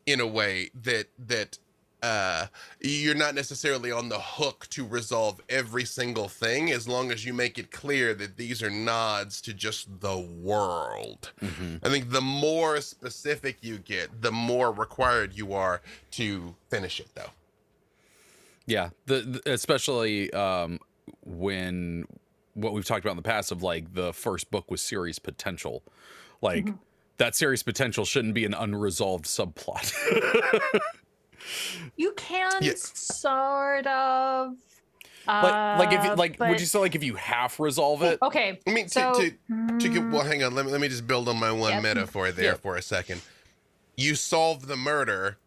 [0.06, 1.58] in a way that that
[2.06, 2.46] uh
[2.80, 7.32] you're not necessarily on the hook to resolve every single thing as long as you
[7.32, 11.32] make it clear that these are nods to just the world.
[11.42, 11.84] Mm-hmm.
[11.84, 15.80] I think the more specific you get, the more required you are
[16.12, 17.30] to finish it though.
[18.66, 20.78] Yeah, the, the especially um,
[21.24, 22.06] when
[22.54, 25.82] what we've talked about in the past of like the first book with series potential,
[26.40, 26.68] like
[27.18, 29.92] that series potential shouldn't be an unresolved subplot.
[31.96, 32.72] You can Yeah.
[32.76, 34.54] sort of.
[35.26, 38.18] like, like if you, uh, like, would you say like if you half resolve it?
[38.22, 38.60] Okay.
[38.66, 39.30] I mean, to, So, to,
[39.80, 40.54] to get, mm, well, hang on.
[40.54, 41.82] Let me, let me just build on my one Yep.
[41.82, 42.54] metaphor there Yeah.
[42.54, 43.22] for a second.
[43.96, 45.38] You solve the murder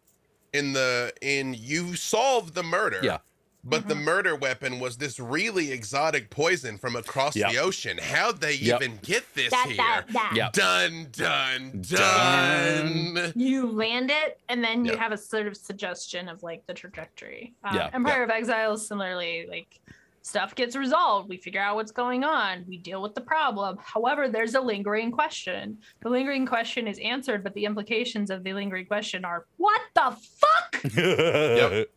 [0.54, 3.00] in the, in, you solve the murder.
[3.04, 3.20] Yeah.
[3.64, 7.51] But the murder weapon was this really exotic poison from across Yep.
[7.51, 7.97] the ocean.
[7.97, 8.82] How'd they Yep.
[8.82, 9.76] even get this that, here?
[9.78, 10.32] that, that.
[10.34, 10.49] Yeah.
[10.53, 13.14] Done, done, Done.
[13.14, 13.34] done.
[13.36, 14.99] You land it, and then you Yeah.
[14.99, 17.53] have a sort of suggestion of like the trajectory.
[17.64, 17.89] Um, Yeah.
[17.93, 19.80] Empire of Exile is similarly like
[20.22, 21.28] stuff gets resolved.
[21.30, 22.66] We figure out what's going on.
[22.68, 23.78] We deal with the problem.
[23.82, 25.78] However, there's a lingering question.
[26.01, 30.16] The lingering question is answered, but the implications of the lingering question are what the
[30.22, 30.84] fuck?
[30.95, 31.89] Yep.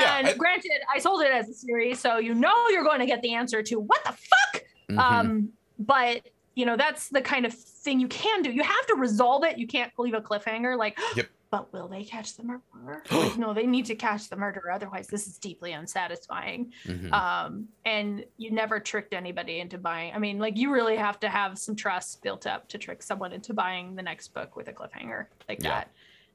[0.00, 3.00] Yeah, And I- granted, I sold it as a series, so you know you're going
[3.00, 4.62] to get the answer to what the fuck.
[4.90, 4.98] Mhm.
[4.98, 8.50] Um, but you know that's the kind of thing you can do.
[8.50, 9.58] You have to resolve it.
[9.58, 10.98] You can't leave a cliffhanger like.
[11.16, 11.26] Yep.
[11.50, 13.02] But will they catch the murderer?
[13.10, 14.70] like, no, they need to catch the murderer.
[14.70, 16.74] Otherwise, this is deeply unsatisfying.
[16.84, 17.10] Mhm.
[17.10, 20.12] Um, and you never tricked anybody into buying.
[20.14, 23.32] I mean, like you really have to have some trust built up to trick someone
[23.32, 25.84] into buying the next book with a cliffhanger like Yeah.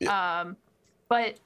[0.02, 0.40] that.
[0.42, 0.58] Um,
[1.10, 1.38] but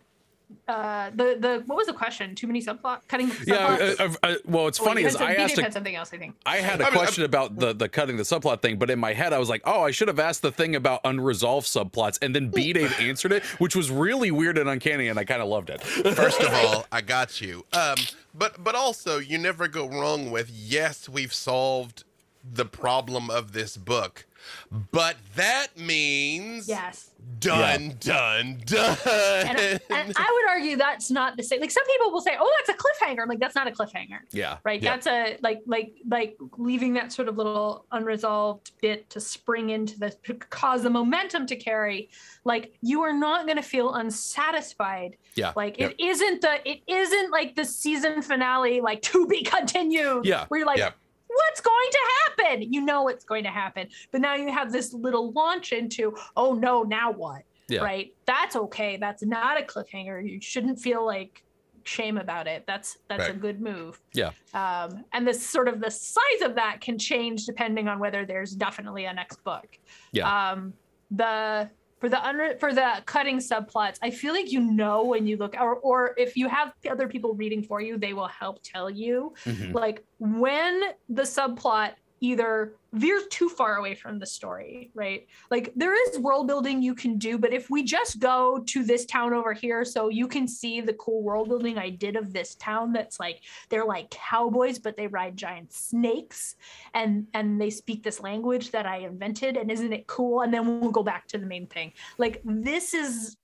[0.68, 2.34] uh, the the what was the question?
[2.36, 3.30] Too many subplot cutting.
[3.46, 3.78] yeah.
[3.78, 4.00] subplots?
[4.00, 5.96] uh, uh, uh, well, it's Oh, funny you is had I asked a had something
[5.96, 6.14] else.
[6.14, 6.36] I think.
[6.46, 9.00] I had a I mean, question about the the cutting the subplot thing, but in
[9.00, 12.18] my head I was like, oh, I should have asked the thing about unresolved subplots,
[12.22, 15.42] and then B Dave answered it, which was really weird and uncanny, and I kind
[15.42, 15.82] of loved it.
[15.84, 17.66] First of all, I got you.
[17.74, 17.96] Um,
[18.34, 22.04] but but also, you never go wrong with yes, we've solved
[22.54, 24.26] the problem of this book,
[24.92, 27.10] but that means Yes.
[27.40, 28.98] done, done, done.
[29.06, 31.60] And, and I would argue that's not the same.
[31.60, 34.20] Like some people will say, "Oh, that's a cliffhanger." I'm like, that's not a cliffhanger,
[34.32, 34.82] yeah, right?
[34.82, 34.92] Yeah.
[34.92, 40.00] That's a like like like leaving that sort of little unresolved bit to spring into
[40.00, 42.10] the to cause the momentum to carry.
[42.46, 45.18] Like you are not going to feel unsatisfied.
[45.36, 45.54] Yeah.
[45.56, 45.92] Like Yep.
[45.98, 50.26] it isn't the it isn't like the season finale, like to be continued.
[50.26, 50.46] Yeah.
[50.48, 50.94] Where you're like.
[51.38, 52.74] What's going to happen?
[52.74, 53.88] You know what's going to happen.
[54.12, 57.44] But now you have this little launch into, oh no, now what?
[57.70, 57.82] Yeah.
[57.82, 58.14] right?
[58.26, 58.98] That's okay.
[58.98, 60.30] That's not a cliffhanger.
[60.30, 61.44] You shouldn't feel like
[61.84, 62.64] shame about it.
[62.68, 64.00] That's that's a good move.
[64.14, 64.32] Yeah.
[64.54, 68.52] Um, and this sort of the size of that can change depending on whether there's
[68.52, 69.78] definitely a next book.
[70.12, 70.52] Yeah.
[70.52, 70.74] Um,
[71.12, 71.70] the
[72.00, 75.56] for the under for the cutting subplots, I feel like you know when you look
[75.60, 79.34] or or if you have other people reading for you, they will help tell you
[79.46, 79.74] Mhm.
[79.74, 85.28] like when the subplot either veers too far away from the story, right?
[85.52, 89.06] Like there is world building you can do, but if we just go to this
[89.06, 92.56] town over here so you can see the cool world building I did of this
[92.56, 96.56] town that's like they're like cowboys but they ride giant snakes
[96.94, 100.80] and and they speak this language that I invented and isn't it cool and then
[100.82, 101.94] we'll go back to the main thing.
[102.18, 103.38] Like this is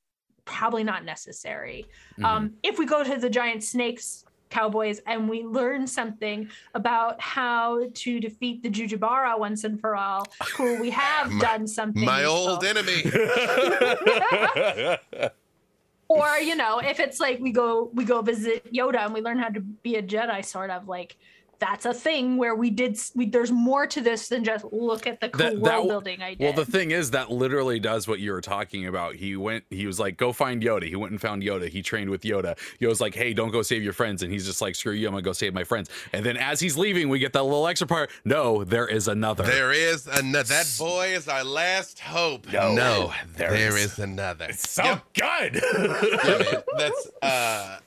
[0.45, 1.87] probably not necessary.
[2.17, 2.25] Mhm.
[2.25, 7.87] Um, if we go to the giant snakes cowboys and we learn something about how
[7.93, 12.05] to defeat the Jujubara once and for all, cool, we have My- done something.
[12.05, 12.49] My useful.
[12.49, 13.03] old enemy.
[16.07, 19.39] or you know, if it's like we go we go visit Yoda and we learn
[19.39, 21.17] how to be a Jedi, sort of like
[21.63, 25.21] that's a thing where we did we, there's more to this than just look at
[25.21, 26.39] the cool That- world that w- building I did.
[26.43, 29.15] Well, the thing is that literally does what you were talking about.
[29.15, 30.83] He went, he was like, go find Yoda.
[30.87, 31.69] He went and found Yoda.
[31.69, 32.57] He trained with Yoda.
[32.81, 34.23] Yoda's like, hey, don't go save your friends.
[34.23, 35.89] And he's just like, screw you, I'm gonna go save my friends.
[36.11, 38.09] And then as he's leaving, we get that little extra part.
[38.25, 39.43] No, there is another.
[39.45, 40.49] There is another.
[40.49, 42.51] That boy is our last hope.
[42.51, 44.51] No, no there there is- is another.
[44.53, 45.03] so Yep.
[45.13, 45.61] good.
[45.63, 46.63] yeah, man.
[46.77, 47.77] That's uh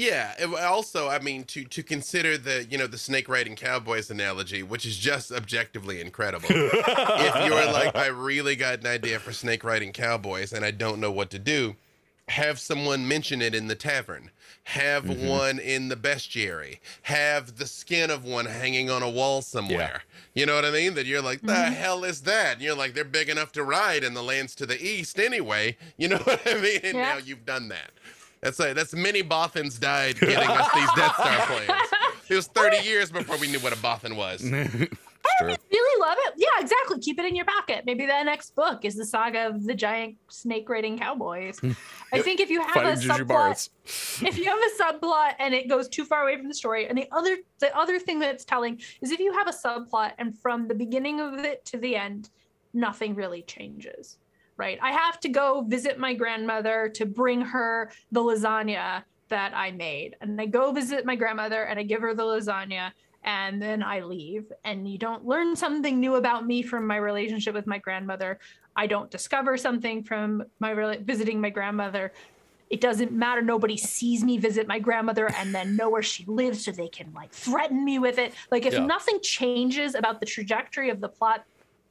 [0.00, 0.34] yeah.
[0.38, 4.62] it- also, I mean, to to consider the you know the snake riding cowboys analogy,
[4.62, 6.48] which is just objectively incredible.
[6.50, 11.00] if you're like, I really got an idea for snake riding cowboys, and I don't
[11.00, 11.76] know what to do,
[12.28, 14.30] have someone mention it in the tavern.
[14.64, 15.26] Have mm-hmm.
[15.26, 16.78] one in the bestiary.
[17.02, 20.02] Have the skin of one hanging on a wall somewhere.
[20.34, 20.94] You know what I mean?
[20.94, 21.72] That you're like, the mm-hmm.
[21.72, 22.54] hell is that?
[22.54, 25.76] And you're like, they're big enough to ride in the lands to the east anyway.
[25.96, 26.80] You know what I mean?
[26.84, 27.14] And Yeah.
[27.14, 27.90] now you've done that.
[28.42, 31.90] That's like that's many Bothans died getting us these Death Star plans.
[32.28, 34.40] It was 30 years before we knew what a Bothan was.
[35.38, 35.54] True.
[35.70, 36.34] really love it.
[36.36, 36.98] Yeah, exactly.
[36.98, 37.84] Keep it in your pocket.
[37.84, 41.60] Maybe the next book is the saga of the giant snake raiding cowboys.
[42.12, 44.26] I think if you have a Fighting subplot, Jujubars.
[44.26, 46.96] if you have a subplot and it goes too far away from the story, and
[46.96, 50.68] the other the other thing that's telling is if you have a subplot and from
[50.68, 52.30] the beginning of it to the end,
[52.72, 54.18] nothing really changes.
[54.60, 54.78] Right.
[54.82, 60.16] I have to go visit my grandmother to bring her the lasagna that I made.
[60.20, 62.90] And I go visit my grandmother and I give her the lasagna
[63.24, 64.52] and then I leave.
[64.64, 68.38] And you don't learn something new about me from my relationship with my grandmother.
[68.76, 72.12] I don't discover something from my rela- visiting my grandmother.
[72.68, 73.42] It doesn't matter.
[73.42, 77.12] Nobody sees me visit my grandmother and then know where she lives so they can
[77.14, 78.34] like threaten me with it.
[78.50, 78.86] Like if Yeah.
[78.86, 81.44] nothing changes about the trajectory of the plot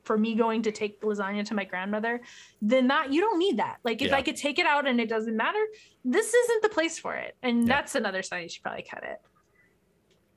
[0.09, 2.19] for me going to take the lasagna to my grandmother,
[2.63, 3.77] then that you don't need that.
[3.83, 4.15] Like if Yeah.
[4.17, 5.63] I could take it out and it doesn't matter,
[6.03, 7.37] this isn't the place for it.
[7.43, 7.75] And Yeah.
[7.75, 9.21] that's another sign you should probably cut it.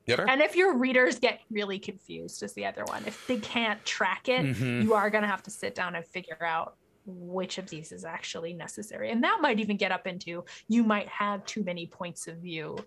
[0.05, 0.25] Yep.
[0.29, 3.03] And if your readers get really confused, is the other one.
[3.07, 4.83] If they can't track it, Mhm.
[4.83, 6.75] you are going to have to sit down and figure out
[7.07, 9.09] which of these is actually necessary.
[9.09, 12.77] And that might even get up into you might have too many points of view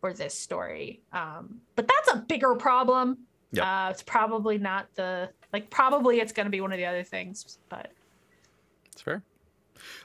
[0.00, 1.02] for this story.
[1.12, 3.26] Um, but that's a bigger problem.
[3.52, 3.64] Yep.
[3.64, 5.70] Uh, it's probably not the like.
[5.70, 7.90] Probably it's going to be one of the other things, but
[8.92, 9.22] It's fair.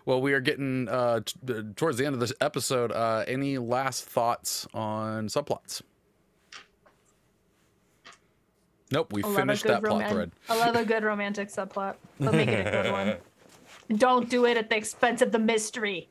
[0.06, 2.92] Well, we are getting uh, t- uh, towards the end of this episode.
[2.92, 5.82] Uh, any last thoughts on subplots?
[8.92, 10.32] Nope, we I finished good that plot thread.
[10.50, 11.96] I love a good romantic subplot.
[12.20, 13.16] But make it a good one.
[13.98, 16.10] Don't do it at the expense of the mystery.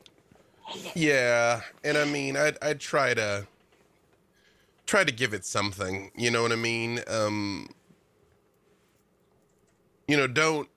[0.95, 3.47] Yeah, and I mean, I'd I'd try to
[4.86, 6.11] try to give it something.
[6.16, 7.01] You know what I mean?
[7.07, 7.68] Um,
[10.11, 10.68] you know, don't.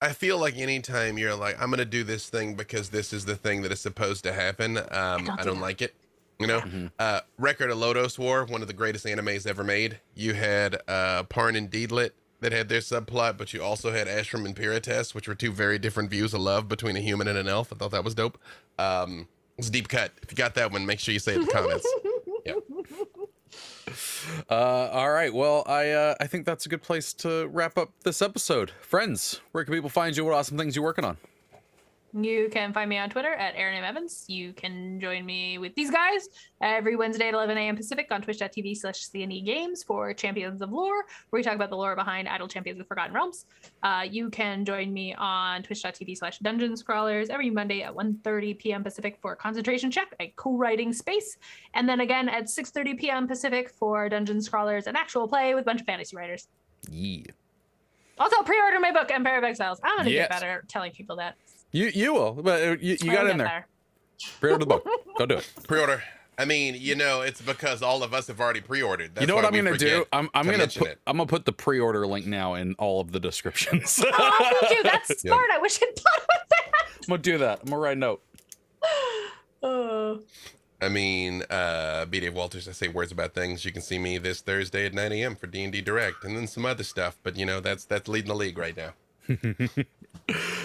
[0.00, 3.34] I feel like anytime you're like, I'm gonna do this thing because this is the
[3.34, 4.76] thing that is supposed to happen.
[4.78, 5.94] Um, don't I do don't like it.
[6.38, 9.98] You know, uh, Record of Lodoss War, one of the greatest animes ever made.
[10.14, 14.44] You had uh, Parn and Deedlit that had their subplot, but you also had Ashram
[14.44, 17.48] and Pirotess, which were two very different views of love between a human and an
[17.48, 17.72] elf.
[17.72, 18.38] I thought that was dope.
[18.78, 19.26] Um,
[19.56, 20.12] it's a deep cut.
[20.22, 21.86] If you got that one, make sure you say it in the comments.
[24.50, 25.32] Uh, all right.
[25.32, 28.70] Well, I uh, I think that's a good place to wrap up this episode.
[28.80, 30.24] Friends, where can people find you?
[30.24, 31.16] What awesome things you're working on?
[32.18, 33.84] You can find me on Twitter at Erin M.
[33.84, 34.24] Evans.
[34.26, 36.28] You can join me with these guys
[36.62, 37.76] every Wednesday at 11 a.m.
[37.76, 41.76] Pacific on twitch.tv slash CNE Games for Champions of Lore, where we talk about the
[41.76, 43.44] lore behind Idle Champions of Forgotten Realms.
[43.82, 48.82] Uh, you can join me on twitch.tv slash Dungeon Scrawlers every Monday at 1.30 p.m.
[48.82, 51.36] Pacific for Concentration Check, a co-writing space.
[51.74, 53.28] And then again at 6.30 p.m.
[53.28, 56.48] Pacific for Dungeon Scrawlers, an actual play with a bunch of fantasy writers.
[56.90, 57.24] Yeah.
[58.18, 59.78] Also, pre-order my book, Empire of Exiles.
[59.84, 60.28] I'm going to Yes.
[60.28, 61.36] get better at telling people that.
[61.72, 63.46] You you will, but you, you got get in there.
[63.46, 63.66] there.
[64.40, 64.86] Pre-order the book.
[65.18, 65.48] Go do it.
[65.68, 66.02] Pre-order.
[66.38, 69.14] I mean, you know, it's because all of us have already pre-ordered.
[69.14, 70.04] That's you know what I'm gonna do?
[70.12, 70.98] I'm, I'm to gonna put it.
[71.06, 74.02] I'm gonna put the pre-order link now in all of the descriptions.
[74.12, 74.82] Oh, thank you.
[74.82, 75.30] That's Yeah.
[75.32, 75.46] smart.
[75.52, 76.72] I wish I'd thought of that.
[77.02, 77.60] I'm gonna do that.
[77.62, 78.22] I'm gonna write a note.
[79.62, 80.20] Oh.
[80.80, 82.20] I mean, uh, B.
[82.20, 83.64] Dave Walters, I say words about things.
[83.64, 85.34] You can see me this Thursday at 9 a.m.
[85.34, 87.16] for D&D Direct, and then some other stuff.
[87.22, 88.92] But you know, that's that's leading the league right now.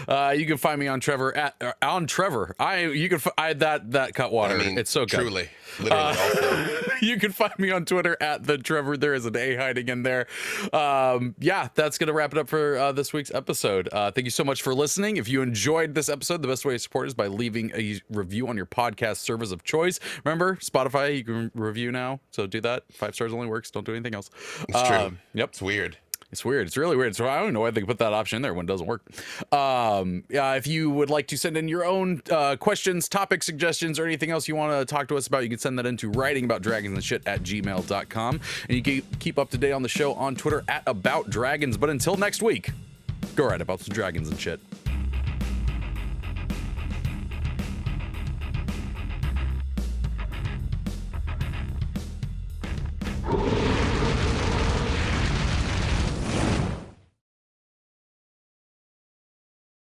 [0.07, 2.55] Uh, you can find me on Trevor at uh, on Trevor.
[2.59, 4.55] I you can f- I that that Cutwater.
[4.55, 5.19] I mean, it's so good.
[5.19, 5.49] truly,
[5.79, 6.17] literally.
[6.17, 8.97] Uh, you can find me on Twitter at the Trevor.
[8.97, 10.27] There is an A hiding in there.
[10.73, 13.87] Um, yeah, that's gonna wrap it up for uh, this week's episode.
[13.91, 15.17] Uh, thank you so much for listening.
[15.17, 18.47] If you enjoyed this episode, the best way to support is by leaving a review
[18.47, 19.99] on your podcast service of choice.
[20.25, 22.83] Remember, Spotify, you can review now, so do that.
[22.91, 23.69] Five stars only works.
[23.69, 24.31] Don't do anything else.
[24.67, 24.97] It's true.
[24.97, 25.49] Um, yep.
[25.49, 25.97] it's weird.
[26.31, 26.67] It's weird.
[26.67, 27.15] It's really weird.
[27.15, 29.03] So I don't know why they put that option in there when it doesn't work.
[29.51, 34.05] Um, if you would like to send in your own uh, questions, topic suggestions, or
[34.05, 36.45] anything else you want to talk to us about, you can send that into writing
[36.45, 38.39] about dragons and shit at gmail.com.
[38.69, 41.77] And you can keep up to date on the show on Twitter at About Dragons.
[41.77, 42.71] But until next week,
[43.35, 44.59] go write about some dragons and shit.